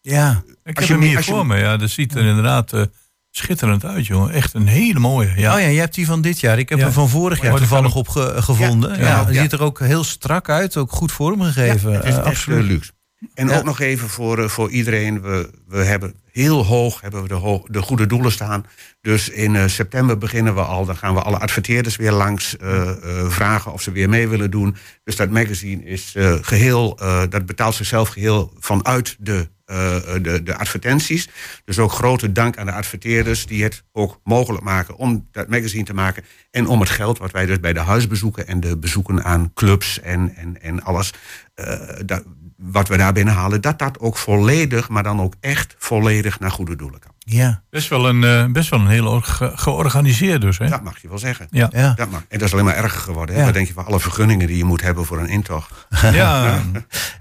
[0.00, 0.42] Ja.
[0.64, 1.56] Ik Als heb je- hem hier je- voor me.
[1.58, 2.82] Ja, dat ziet er inderdaad eh,
[3.30, 4.30] schitterend uit, jongen.
[4.32, 5.32] Echt een hele mooie.
[5.36, 5.54] Ja.
[5.54, 6.58] Oh ja, je hebt die van dit jaar.
[6.58, 8.98] Ik heb hem van vorig jaar toevallig op ge- gevonden.
[8.98, 10.76] Ja, die ziet er ook heel strak uit.
[10.76, 11.90] Ook goed vormgegeven.
[11.90, 12.60] Ja, het is Eh, echt absoluut.
[12.60, 12.92] eh, luxe.
[13.34, 13.56] En Ja.
[13.56, 15.22] ook nog even voor, eh, voor iedereen.
[15.22, 18.66] We, we hebben heel hoog hebben we de, ho- de goede doelen staan.
[19.00, 20.84] Dus in eh, september beginnen we al.
[20.84, 22.90] Dan gaan we alle adverteerders weer langs eh,
[23.28, 24.76] vragen of ze weer mee willen doen.
[25.04, 30.42] Dus dat magazine is eh, geheel, eh, dat betaalt zichzelf geheel vanuit de, eh, de,
[30.42, 31.28] de advertenties.
[31.64, 35.84] Dus ook grote dank aan de adverteerders die het ook mogelijk maken om dat magazine
[35.84, 36.24] te maken.
[36.50, 40.00] En om het geld wat wij dus bij de huisbezoeken en de bezoeken aan clubs
[40.00, 41.12] en, en, en alles.
[41.54, 42.24] eh, dat,
[42.56, 46.76] wat we daar binnenhalen, dat dat ook volledig, maar dan ook echt volledig naar goede
[46.76, 47.15] doelen kan.
[47.28, 50.68] Ja, Best wel een, eh, best wel een heel ge- georganiseerd dus, hè?
[50.68, 51.46] Dat mag je wel zeggen.
[51.50, 51.68] Ja.
[51.72, 51.92] ja.
[51.96, 52.20] Dat mag.
[52.28, 53.34] En dat is alleen maar erger geworden.
[53.34, 53.40] Hè?
[53.40, 53.46] Ja.
[53.46, 55.70] Wat denk je van alle vergunningen die je moet hebben voor een intocht?
[56.12, 56.62] Ja,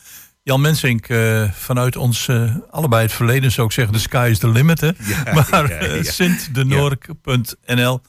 [0.47, 4.39] Jan Mensink, eh, vanuit ons eh, allebei het verleden zou ik zeggen, de sky is
[4.39, 4.81] the limit.
[4.81, 4.91] Hè?
[5.35, 6.11] maar ja, eh, ja.
[6.13, 8.01] sintdenoork.nl.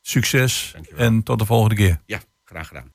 [0.00, 1.04] Succes Dankjewel.
[1.06, 2.00] en tot de volgende keer.
[2.06, 2.92] Ja, graag gedaan.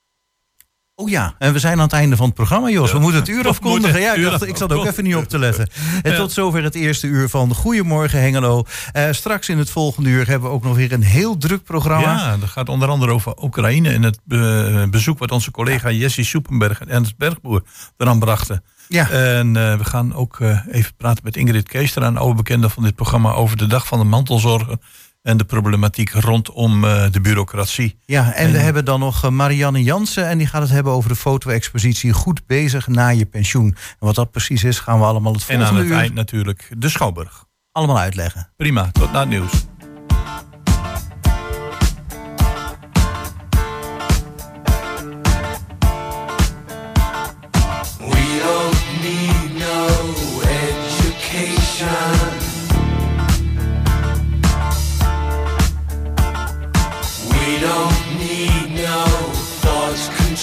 [0.96, 2.92] Oh ja, en we zijn aan het einde van het programma, Jos.
[2.92, 4.00] We moeten het uur afkondigen.
[4.02, 5.70] Ja, ik, uur dacht, ik zat ook even niet op te letten.
[6.02, 8.64] En tot zover het eerste uur van Goedemorgen Hengelo.
[8.92, 12.12] Eh, straks in het volgende uur hebben we ook nog weer een heel druk programma.
[12.14, 16.24] Ja, dat gaat onder andere over Oekraïne en het be- bezoek wat onze collega Jessie
[16.26, 17.64] Soepenberg en Ernst Bergboer
[17.98, 18.64] eraan brachten.
[18.88, 19.10] Ja.
[19.10, 22.84] En eh, we gaan ook eh, even praten met Ingrid Keester, een oude bekende van
[22.84, 24.78] dit programma, over de dag van de mantelzorger.
[25.22, 28.00] En de problematiek rondom eh, de bureaucratie.
[28.06, 30.28] Ja, en we En- hebben dan nog Marianne Jansen.
[30.28, 33.68] En die gaat het hebben over de foto-expositie Goed bezig na je pensioen.
[33.68, 36.14] En wat dat precies is, gaan we allemaal het En aan volgende het uur eind
[36.14, 37.46] natuurlijk de Schouwburg.
[37.72, 38.50] allemaal uitleggen.
[38.58, 39.52] Prima, tot na het nieuws.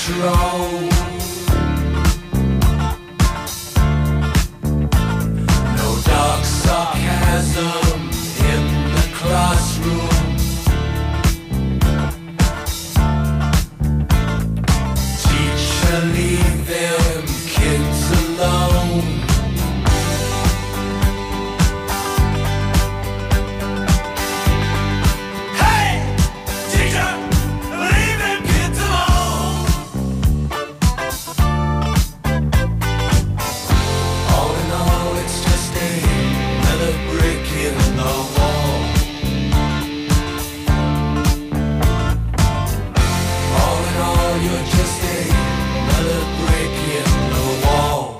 [0.04, 0.91] Control.